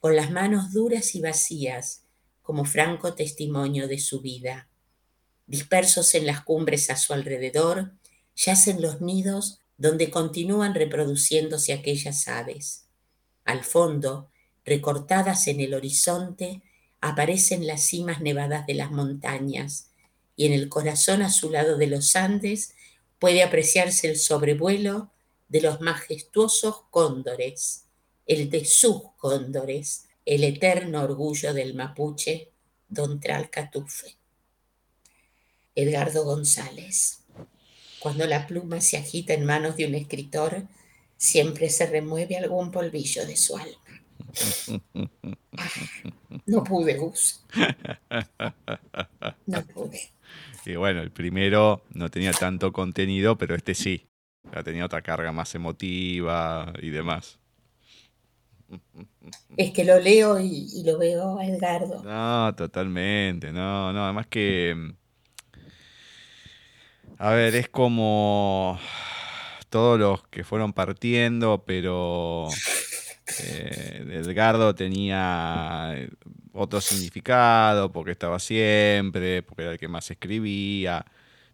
con 0.00 0.16
las 0.16 0.32
manos 0.32 0.72
duras 0.72 1.14
y 1.14 1.20
vacías 1.20 2.02
como 2.42 2.64
franco 2.64 3.14
testimonio 3.14 3.86
de 3.86 4.00
su 4.00 4.20
vida. 4.20 4.68
Dispersos 5.46 6.16
en 6.16 6.26
las 6.26 6.40
cumbres 6.40 6.90
a 6.90 6.96
su 6.96 7.12
alrededor, 7.12 7.92
yacen 8.34 8.82
los 8.82 9.00
nidos 9.00 9.60
donde 9.76 10.10
continúan 10.10 10.74
reproduciéndose 10.74 11.74
aquellas 11.74 12.26
aves. 12.26 12.88
Al 13.44 13.62
fondo, 13.62 14.30
recortadas 14.64 15.46
en 15.46 15.60
el 15.60 15.74
horizonte, 15.74 16.60
aparecen 17.02 17.66
las 17.66 17.82
cimas 17.82 18.22
nevadas 18.22 18.64
de 18.66 18.74
las 18.74 18.90
montañas, 18.90 19.88
y 20.36 20.46
en 20.46 20.54
el 20.54 20.70
corazón 20.70 21.20
azulado 21.20 21.76
de 21.76 21.88
los 21.88 22.16
Andes 22.16 22.74
puede 23.18 23.42
apreciarse 23.42 24.08
el 24.08 24.16
sobrevuelo 24.16 25.10
de 25.48 25.60
los 25.60 25.80
majestuosos 25.80 26.84
cóndores, 26.90 27.84
el 28.26 28.48
de 28.48 28.64
sus 28.64 29.02
cóndores, 29.18 30.06
el 30.24 30.44
eterno 30.44 31.02
orgullo 31.02 31.52
del 31.52 31.74
mapuche, 31.74 32.52
don 32.88 33.20
Tralcatufe. 33.20 34.16
Edgardo 35.74 36.24
González. 36.24 37.24
Cuando 37.98 38.26
la 38.26 38.46
pluma 38.46 38.80
se 38.80 38.96
agita 38.96 39.34
en 39.34 39.44
manos 39.44 39.76
de 39.76 39.86
un 39.86 39.94
escritor, 39.96 40.68
siempre 41.16 41.68
se 41.68 41.86
remueve 41.86 42.36
algún 42.36 42.70
polvillo 42.70 43.26
de 43.26 43.36
su 43.36 43.56
alma. 43.56 43.81
No 46.46 46.64
pude, 46.64 46.96
Gus. 46.96 47.44
No 49.46 49.62
pude. 49.66 50.00
Y 50.64 50.76
bueno, 50.76 51.02
el 51.02 51.10
primero 51.10 51.82
no 51.92 52.08
tenía 52.08 52.32
tanto 52.32 52.72
contenido, 52.72 53.36
pero 53.36 53.54
este 53.56 53.74
sí. 53.74 54.06
Tenía 54.64 54.86
otra 54.86 55.02
carga 55.02 55.32
más 55.32 55.54
emotiva 55.54 56.72
y 56.80 56.90
demás. 56.90 57.40
Es 59.56 59.72
que 59.72 59.84
lo 59.84 59.98
leo 59.98 60.38
y, 60.40 60.82
lo 60.84 60.98
veo 60.98 61.38
a 61.38 61.46
Edgardo. 61.46 62.02
No, 62.02 62.54
totalmente, 62.54 63.52
no, 63.52 63.92
no, 63.92 64.04
además 64.04 64.26
que... 64.28 64.94
A 67.18 67.30
ver, 67.30 67.54
es 67.54 67.68
como 67.68 68.78
todos 69.68 69.98
los 69.98 70.26
que 70.28 70.44
fueron 70.44 70.72
partiendo, 70.72 71.64
pero 71.66 72.48
eh, 73.40 74.22
Edgardo 74.24 74.74
tenía 74.74 75.94
otro 76.52 76.80
significado, 76.80 77.90
porque 77.92 78.12
estaba 78.12 78.38
siempre, 78.38 79.42
porque 79.42 79.62
era 79.62 79.72
el 79.72 79.78
que 79.78 79.88
más 79.88 80.10
escribía, 80.10 81.04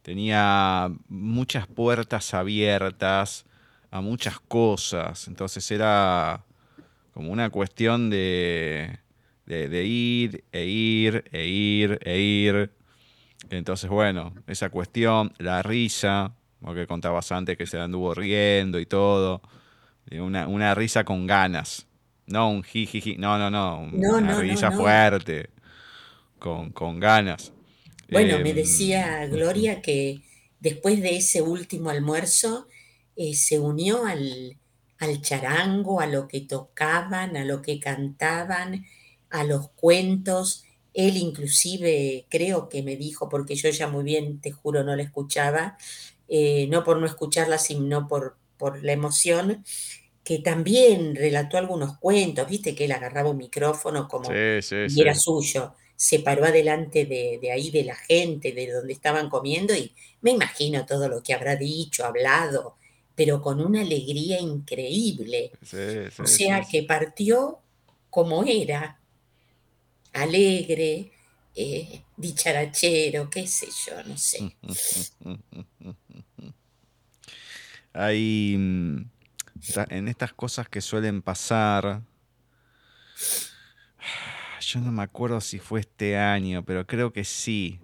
tenía 0.02 0.90
muchas 1.08 1.66
puertas 1.66 2.34
abiertas 2.34 3.44
a 3.90 4.00
muchas 4.00 4.40
cosas, 4.40 5.28
entonces 5.28 5.70
era 5.70 6.44
como 7.14 7.32
una 7.32 7.50
cuestión 7.50 8.10
de, 8.10 8.98
de, 9.46 9.84
ir, 9.84 10.44
e 10.52 10.66
ir, 10.66 11.24
e 11.32 11.46
ir, 11.46 11.98
e 12.04 12.18
ir. 12.18 12.70
Entonces, 13.50 13.88
bueno, 13.88 14.34
esa 14.46 14.68
cuestión, 14.68 15.32
la 15.38 15.62
risa, 15.62 16.32
porque 16.60 16.86
contabas 16.86 17.32
antes 17.32 17.56
que 17.56 17.66
se 17.66 17.78
anduvo 17.78 18.14
riendo 18.14 18.78
y 18.78 18.86
todo, 18.86 19.42
una, 20.12 20.48
una 20.48 20.74
risa 20.74 21.04
con 21.04 21.26
ganas, 21.26 21.86
no 22.26 22.50
un 22.50 22.62
jijiji, 22.62 23.16
no, 23.16 23.38
no, 23.38 23.50
no, 23.50 23.80
una 23.80 24.40
risa 24.40 24.70
fuerte, 24.72 25.50
con, 26.38 26.70
con, 26.70 27.00
ganas. 27.00 27.52
Bueno, 28.10 28.38
me 28.38 28.50
em, 28.50 28.56
decía 28.56 29.26
Gloria 29.26 29.82
que 29.82 30.22
después 30.60 31.00
de 31.02 31.16
ese 31.16 31.42
último 31.42 31.90
almuerzo 31.90 32.68
eh, 33.16 33.34
se 33.34 33.58
unió 33.58 34.06
al, 34.06 34.56
al 34.98 35.22
charango, 35.22 36.00
a 36.00 36.06
lo 36.06 36.28
que 36.28 36.40
tocaban, 36.40 37.36
a 37.36 37.44
lo 37.44 37.62
que 37.62 37.80
cantaban, 37.80 38.84
a 39.30 39.44
los 39.44 39.70
cuentos. 39.70 40.64
Él 40.94 41.16
inclusive 41.16 42.26
creo 42.28 42.68
que 42.68 42.82
me 42.82 42.96
dijo, 42.96 43.28
porque 43.28 43.54
yo 43.54 43.70
ya 43.70 43.88
muy 43.88 44.04
bien, 44.04 44.40
te 44.40 44.50
juro, 44.50 44.82
no 44.84 44.96
la 44.96 45.02
escuchaba, 45.02 45.76
eh, 46.28 46.66
no 46.68 46.84
por 46.84 46.98
no 46.98 47.06
escucharla, 47.06 47.58
sino 47.58 48.08
por, 48.08 48.36
por 48.56 48.82
la 48.82 48.92
emoción, 48.92 49.64
que 50.28 50.40
también 50.40 51.14
relató 51.14 51.56
algunos 51.56 51.96
cuentos, 51.96 52.46
viste 52.46 52.74
que 52.74 52.84
él 52.84 52.92
agarraba 52.92 53.30
un 53.30 53.38
micrófono 53.38 54.06
como 54.06 54.30
y 54.30 55.00
era 55.00 55.14
suyo, 55.14 55.74
se 55.96 56.18
paró 56.18 56.44
adelante 56.44 57.06
de, 57.06 57.38
de, 57.40 57.50
ahí 57.50 57.70
de 57.70 57.82
la 57.82 57.96
gente, 57.96 58.52
de 58.52 58.70
donde 58.70 58.92
estaban 58.92 59.30
comiendo 59.30 59.74
y 59.74 59.90
me 60.20 60.32
imagino 60.32 60.84
todo 60.84 61.08
lo 61.08 61.22
que 61.22 61.32
habrá 61.32 61.56
dicho, 61.56 62.04
hablado, 62.04 62.76
pero 63.14 63.40
con 63.40 63.58
una 63.62 63.80
alegría 63.80 64.38
increíble. 64.38 65.50
o 66.18 66.26
sea 66.26 66.60
que 66.70 66.82
partió 66.82 67.60
como 68.10 68.44
era, 68.44 69.00
alegre, 70.12 71.10
eh, 71.54 72.02
dicharachero, 72.18 73.30
qué 73.30 73.46
sé 73.46 73.68
yo, 73.86 74.02
no 74.02 74.18
sé. 74.18 74.54
Hay 77.94 78.54
mm, 78.58 79.17
en 79.90 80.08
estas 80.08 80.32
cosas 80.32 80.68
que 80.68 80.80
suelen 80.80 81.22
pasar, 81.22 82.02
yo 84.60 84.80
no 84.80 84.92
me 84.92 85.02
acuerdo 85.02 85.40
si 85.40 85.58
fue 85.58 85.80
este 85.80 86.16
año, 86.16 86.64
pero 86.64 86.86
creo 86.86 87.12
que 87.12 87.24
sí. 87.24 87.80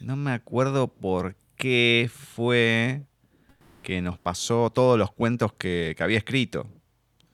No 0.00 0.16
me 0.16 0.32
acuerdo 0.32 0.88
por 0.88 1.36
qué 1.56 2.10
fue 2.12 3.02
que 3.82 4.00
nos 4.00 4.18
pasó 4.18 4.70
todos 4.70 4.98
los 4.98 5.12
cuentos 5.12 5.52
que, 5.52 5.94
que 5.96 6.02
había 6.02 6.18
escrito. 6.18 6.66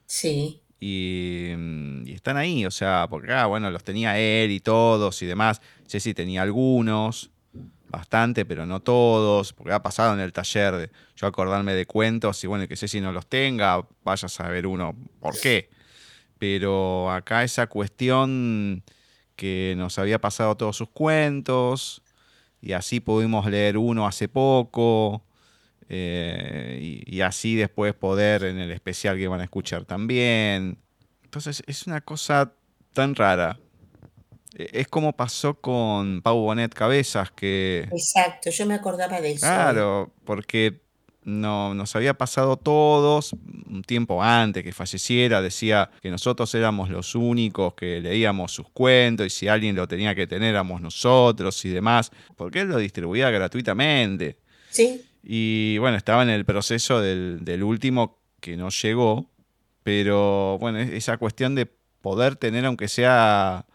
Sí. 0.05 0.61
Y, 0.79 1.51
y 2.05 2.13
están 2.13 2.37
ahí, 2.37 2.65
o 2.65 2.71
sea, 2.71 3.07
porque 3.09 3.31
ah, 3.31 3.47
bueno, 3.47 3.71
los 3.71 3.83
tenía 3.83 4.19
él 4.19 4.51
y 4.51 4.59
todos 4.59 5.21
y 5.21 5.25
demás. 5.25 5.61
Jessy 5.87 6.13
tenía 6.13 6.41
algunos, 6.41 7.31
bastante, 7.89 8.45
pero 8.45 8.65
no 8.65 8.81
todos, 8.81 9.53
porque 9.53 9.73
ha 9.73 9.81
pasado 9.81 10.13
en 10.13 10.19
el 10.19 10.33
taller 10.33 10.75
de 10.75 10.91
yo 11.15 11.27
acordarme 11.27 11.73
de 11.73 11.85
cuentos 11.85 12.43
y 12.43 12.47
bueno, 12.47 12.67
que 12.67 12.75
Ceci 12.75 13.01
no 13.01 13.11
los 13.11 13.27
tenga, 13.27 13.85
vaya 14.03 14.25
a 14.25 14.29
saber 14.29 14.67
uno 14.67 14.95
por 15.19 15.39
qué. 15.39 15.69
Pero 16.37 17.11
acá 17.11 17.43
esa 17.43 17.67
cuestión 17.67 18.83
que 19.35 19.75
nos 19.77 19.97
había 19.99 20.19
pasado 20.19 20.55
todos 20.55 20.75
sus 20.75 20.89
cuentos 20.89 22.03
y 22.61 22.73
así 22.73 22.99
pudimos 22.99 23.49
leer 23.49 23.77
uno 23.77 24.05
hace 24.05 24.27
poco 24.27 25.23
eh, 25.89 26.79
y, 26.81 27.17
y 27.17 27.21
así 27.21 27.55
después 27.55 27.93
poder 27.93 28.43
en 28.43 28.59
el 28.59 28.71
especial 28.71 29.17
que 29.17 29.27
van 29.27 29.41
a 29.41 29.45
escuchar 29.45 29.85
también. 29.85 30.77
Entonces 31.23 31.63
es 31.67 31.87
una 31.87 32.01
cosa 32.01 32.53
tan 32.93 33.15
rara. 33.15 33.59
Es 34.59 34.87
como 34.87 35.13
pasó 35.15 35.55
con 35.61 36.21
Pau 36.21 36.37
Bonet 36.39 36.73
Cabezas, 36.73 37.29
que... 37.31 37.87
Exacto, 37.91 38.49
yo 38.49 38.65
me 38.65 38.73
acordaba 38.73 39.21
de 39.21 39.31
eso. 39.31 39.41
Claro, 39.45 40.11
porque 40.25 40.81
no, 41.23 41.73
nos 41.75 41.95
había 41.95 42.13
pasado 42.15 42.57
todos 42.57 43.33
un 43.69 43.83
tiempo 43.83 44.23
antes 44.23 44.63
que 44.63 44.71
falleciera, 44.71 45.41
decía 45.41 45.91
que 46.01 46.09
nosotros 46.09 46.55
éramos 46.55 46.89
los 46.89 47.13
únicos 47.15 47.73
que 47.75 47.99
leíamos 48.01 48.51
sus 48.53 48.69
cuentos 48.69 49.27
y 49.27 49.29
si 49.29 49.47
alguien 49.47 49.75
lo 49.75 49.87
tenía 49.87 50.15
que 50.15 50.25
tener 50.25 50.49
éramos 50.51 50.81
nosotros 50.81 51.63
y 51.65 51.69
demás, 51.69 52.11
porque 52.35 52.61
él 52.61 52.69
lo 52.69 52.77
distribuía 52.77 53.29
gratuitamente. 53.29 54.37
Sí, 54.69 55.03
Y 55.23 55.77
bueno, 55.79 55.97
estaba 55.97 56.23
en 56.23 56.29
el 56.29 56.45
proceso 56.45 57.01
del, 57.01 57.39
del 57.41 57.61
último 57.63 58.19
que 58.39 58.55
no 58.55 58.69
llegó, 58.69 59.29
pero 59.83 60.57
bueno, 60.59 60.79
es- 60.79 60.89
esa 60.91 61.17
cuestión 61.17 61.55
de 61.55 61.65
poder 62.01 62.35
tener 62.37 62.65
aunque 62.65 62.87
sea 62.87 63.65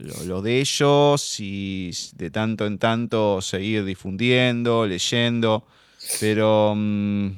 lo, 0.00 0.42
de 0.42 0.60
ellos 0.60 1.40
y 1.40 1.90
de 2.16 2.30
tanto 2.30 2.66
en 2.66 2.78
tanto 2.78 3.40
seguir 3.42 3.84
difundiendo, 3.84 4.86
leyendo, 4.86 5.66
pero 6.20 6.74
mm, 6.76 7.28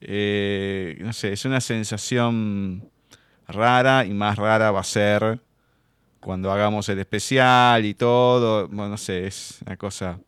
eh, 0.00 0.96
no 1.00 1.12
sé, 1.12 1.32
es 1.32 1.44
una 1.44 1.60
sensación 1.60 2.90
rara 3.46 4.04
y 4.04 4.14
más 4.14 4.36
rara 4.36 4.70
va 4.70 4.80
a 4.80 4.84
ser 4.84 5.40
cuando 6.20 6.50
hagamos 6.50 6.88
el 6.88 6.98
especial 6.98 7.84
y 7.84 7.94
todo, 7.94 8.68
bueno, 8.68 8.90
no 8.90 8.96
sé, 8.96 9.26
es 9.26 9.60
una 9.64 9.76
cosa 9.76 10.18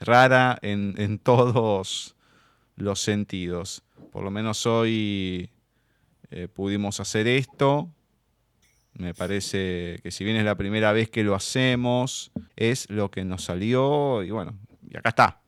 rara 0.00 0.58
en, 0.62 0.94
en 0.98 1.18
todos 1.18 2.16
los 2.76 3.00
sentidos. 3.00 3.82
Por 4.10 4.24
lo 4.24 4.30
menos 4.30 4.66
hoy 4.66 5.50
eh, 6.30 6.48
pudimos 6.48 7.00
hacer 7.00 7.26
esto. 7.28 7.88
Me 8.94 9.12
parece 9.12 9.98
que 10.02 10.10
si 10.10 10.24
bien 10.24 10.36
es 10.36 10.44
la 10.44 10.56
primera 10.56 10.92
vez 10.92 11.10
que 11.10 11.24
lo 11.24 11.34
hacemos, 11.34 12.30
es 12.56 12.88
lo 12.90 13.10
que 13.10 13.24
nos 13.24 13.44
salió 13.44 14.22
y 14.22 14.30
bueno, 14.30 14.56
y 14.88 14.96
acá 14.96 15.08
está. 15.10 15.40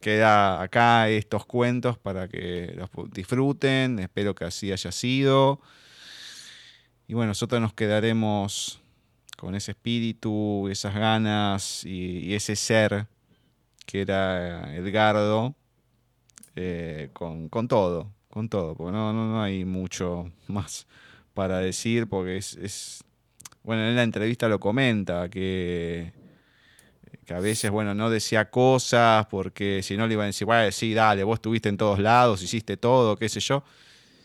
Queda 0.00 0.60
acá 0.60 1.08
estos 1.08 1.46
cuentos 1.46 1.98
para 1.98 2.28
que 2.28 2.74
los 2.76 2.90
disfruten, 3.10 3.98
espero 3.98 4.34
que 4.34 4.44
así 4.44 4.70
haya 4.72 4.92
sido. 4.92 5.60
Y 7.08 7.14
bueno, 7.14 7.28
nosotros 7.28 7.60
nos 7.60 7.72
quedaremos 7.72 8.80
con 9.36 9.54
ese 9.54 9.72
espíritu, 9.72 10.68
esas 10.68 10.94
ganas 10.94 11.84
y, 11.84 12.18
y 12.26 12.34
ese 12.34 12.56
ser 12.56 13.06
que 13.86 14.02
era 14.02 14.74
Edgardo, 14.74 15.54
eh, 16.56 17.10
con, 17.12 17.48
con 17.48 17.68
todo, 17.68 18.12
con 18.28 18.48
todo, 18.48 18.74
porque 18.74 18.92
no, 18.92 19.12
no, 19.12 19.28
no 19.28 19.42
hay 19.42 19.64
mucho 19.64 20.30
más 20.48 20.86
para 21.36 21.58
decir, 21.60 22.08
porque 22.08 22.38
es, 22.38 22.54
es- 22.56 23.04
bueno, 23.62 23.86
en 23.86 23.94
la 23.94 24.02
entrevista 24.02 24.48
lo 24.48 24.58
comenta, 24.58 25.28
que, 25.28 26.12
que 27.24 27.34
a 27.34 27.40
veces, 27.40 27.70
bueno, 27.70 27.94
no 27.94 28.10
decía 28.10 28.50
cosas, 28.50 29.26
porque 29.26 29.82
si 29.82 29.96
no 29.96 30.06
le 30.06 30.14
iban 30.14 30.24
a 30.24 30.26
decir, 30.28 30.46
bueno, 30.46 30.72
sí, 30.72 30.94
dale, 30.94 31.22
vos 31.24 31.36
estuviste 31.36 31.68
en 31.68 31.76
todos 31.76 31.98
lados, 31.98 32.42
hiciste 32.42 32.76
todo, 32.76 33.16
qué 33.16 33.28
sé 33.28 33.40
yo. 33.40 33.62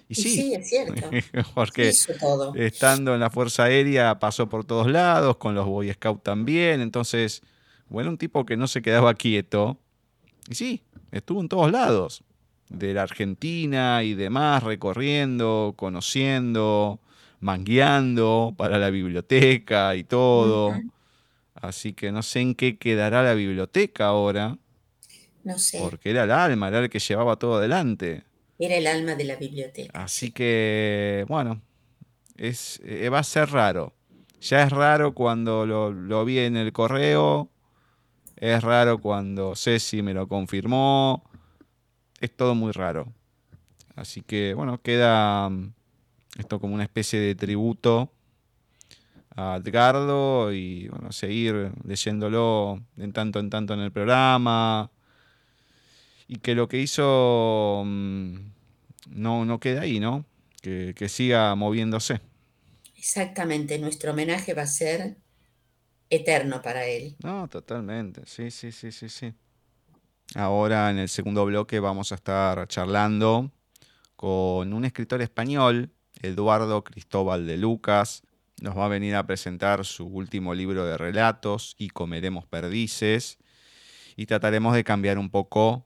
Y 0.08 0.14
y 0.14 0.16
sí, 0.24 0.30
sí, 0.36 0.54
es 0.56 0.70
cierto. 0.70 1.10
porque 1.56 1.92
todo. 2.20 2.54
estando 2.56 3.14
en 3.14 3.20
la 3.20 3.30
Fuerza 3.30 3.64
Aérea 3.66 4.20
pasó 4.20 4.48
por 4.48 4.64
todos 4.66 4.88
lados, 4.92 5.38
con 5.38 5.54
los 5.56 5.66
Boy 5.66 5.92
Scouts 5.92 6.24
también, 6.24 6.82
entonces, 6.82 7.42
bueno, 7.90 8.10
un 8.12 8.18
tipo 8.18 8.46
que 8.46 8.56
no 8.58 8.68
se 8.68 8.82
quedaba 8.82 9.14
quieto, 9.16 9.78
y 10.50 10.56
sí, 10.56 10.84
estuvo 11.12 11.42
en 11.42 11.50
todos 11.50 11.72
lados, 11.72 12.24
de 12.72 12.94
la 12.94 13.04
Argentina 13.04 14.04
y 14.04 14.14
demás, 14.14 14.64
recorriendo, 14.64 15.74
conociendo, 15.78 17.00
mangueando 17.40 18.54
para 18.58 18.78
la 18.80 18.90
biblioteca 18.90 19.96
y 19.96 20.04
todo. 20.04 20.74
Así 21.56 21.94
que 21.94 22.12
no 22.12 22.24
sé 22.24 22.42
en 22.42 22.56
qué 22.56 22.78
quedará 22.78 23.24
la 23.24 23.34
biblioteca 23.34 24.08
ahora, 24.08 24.58
No 25.44 25.58
sé, 25.58 25.80
porque 25.80 26.12
era 26.12 26.24
el 26.24 26.32
alma, 26.32 26.68
era 26.70 26.80
el 26.80 26.90
que 26.90 27.00
llevaba 27.00 27.36
todo 27.38 27.56
adelante. 27.58 28.24
era 28.60 28.76
el 28.76 28.88
alma 28.88 29.16
de 29.16 29.24
la 29.26 29.36
biblioteca. 29.36 30.04
Así 30.04 30.32
que, 30.32 31.26
bueno, 31.28 31.62
es, 32.38 32.82
eh, 32.86 33.10
va 33.10 33.20
a 33.20 33.24
ser 33.24 33.50
raro. 33.52 33.94
Ya 34.42 34.64
es 34.64 34.72
raro 34.72 35.14
cuando 35.14 35.66
lo, 35.66 35.92
lo 35.92 36.26
vi 36.26 36.40
en 36.40 36.58
el 36.58 36.74
correo. 36.74 37.50
Es 38.38 38.64
raro 38.64 39.00
cuando 39.02 39.56
Ceci 39.56 40.02
me 40.02 40.14
lo 40.14 40.28
confirmó. 40.28 41.24
Es 42.22 42.32
todo 42.32 42.56
muy 42.56 42.72
raro. 42.72 43.12
Así 43.96 44.22
que, 44.22 44.54
bueno, 44.54 44.82
queda 44.82 45.50
mm, 45.50 45.74
esto 46.38 46.60
como 46.62 46.76
una 46.76 46.84
especie 46.84 47.20
de 47.20 47.36
tributo 47.36 48.12
a 49.36 49.58
Edgardo 49.58 50.54
y, 50.54 50.88
bueno, 50.90 51.12
seguir 51.12 51.72
leyéndolo 51.84 52.80
en 52.98 53.12
tanto 53.12 53.40
en 53.40 53.50
tanto 53.50 53.74
en 53.74 53.82
el 53.82 53.92
programa. 53.92 54.92
Y 56.28 56.38
que 56.38 56.56
lo 56.56 56.70
que 56.70 56.80
hizo 56.80 57.84
mm, 57.86 58.36
no, 59.10 59.44
no 59.46 59.60
quede 59.60 59.80
ahí, 59.80 60.00
¿no? 60.00 60.26
Que, 60.62 60.94
que 60.96 61.10
siga 61.10 61.56
moviéndose. 61.56 62.22
Exactamente, 62.96 63.80
nuestro 63.80 64.12
homenaje 64.12 64.54
va 64.54 64.62
a 64.62 64.68
ser 64.68 65.18
eterno 66.10 66.62
para 66.62 66.86
él. 66.86 67.16
No, 67.24 67.48
totalmente. 67.48 68.22
Sí, 68.26 68.52
sí, 68.52 68.72
sí, 68.72 68.92
sí, 68.92 69.10
sí. 69.10 69.34
Ahora 70.36 70.90
en 70.90 70.98
el 70.98 71.10
segundo 71.10 71.46
bloque 71.46 71.80
vamos 71.80 72.12
a 72.12 72.16
estar 72.16 72.66
charlando 72.68 73.52
con 74.16 74.72
un 74.74 74.86
escritor 74.86 75.22
español, 75.22 75.92
Eduardo 76.22 76.84
Cristóbal 76.84 77.46
de 77.46 77.58
Lucas. 77.58 78.24
Nos 78.62 78.78
va 78.78 78.86
a 78.86 78.90
venir 78.90 79.16
a 79.16 79.26
presentar 79.26 79.84
su 79.84 80.06
último 80.06 80.54
libro 80.54 80.86
de 80.86 80.98
relatos, 80.98 81.76
Y 81.78 81.90
comeremos 81.90 82.46
perdices. 82.46 83.40
Y 84.16 84.26
trataremos 84.26 84.74
de 84.74 84.84
cambiar 84.84 85.18
un 85.18 85.30
poco 85.30 85.86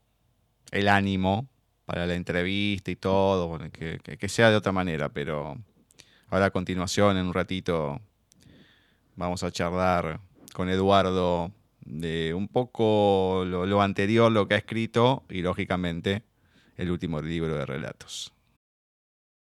el 0.72 0.89
ánimo 0.89 1.48
para 1.86 2.06
la 2.06 2.16
entrevista 2.16 2.91
y 2.91 2.96
todo, 2.96 3.58
que- 3.72 4.00
que 4.00 4.30
sea 4.30 4.50
de 4.50 4.56
otra 4.58 4.72
manera, 4.72 5.10
pero 5.10 5.58
ahora 6.30 6.46
a 6.48 6.52
continuación, 6.52 7.18
en 7.18 7.28
un 7.28 7.34
ratito, 7.34 8.02
vamos 9.16 9.43
a 9.43 9.52
charlar 9.52 10.20
con 10.54 10.70
Eduardo 10.70 11.52
de 11.86 12.34
un 12.34 12.48
poco 12.48 13.44
lo, 13.46 13.82
anterior, 13.82 14.32
lo 14.32 14.48
que 14.48 14.56
ha 14.56 14.58
escrito 14.58 15.24
y 15.30 15.42
lógicamente 15.42 16.24
el 16.78 16.92
último 16.92 17.22
libro 17.22 17.56
de 17.56 17.66
relatos. 17.66 18.35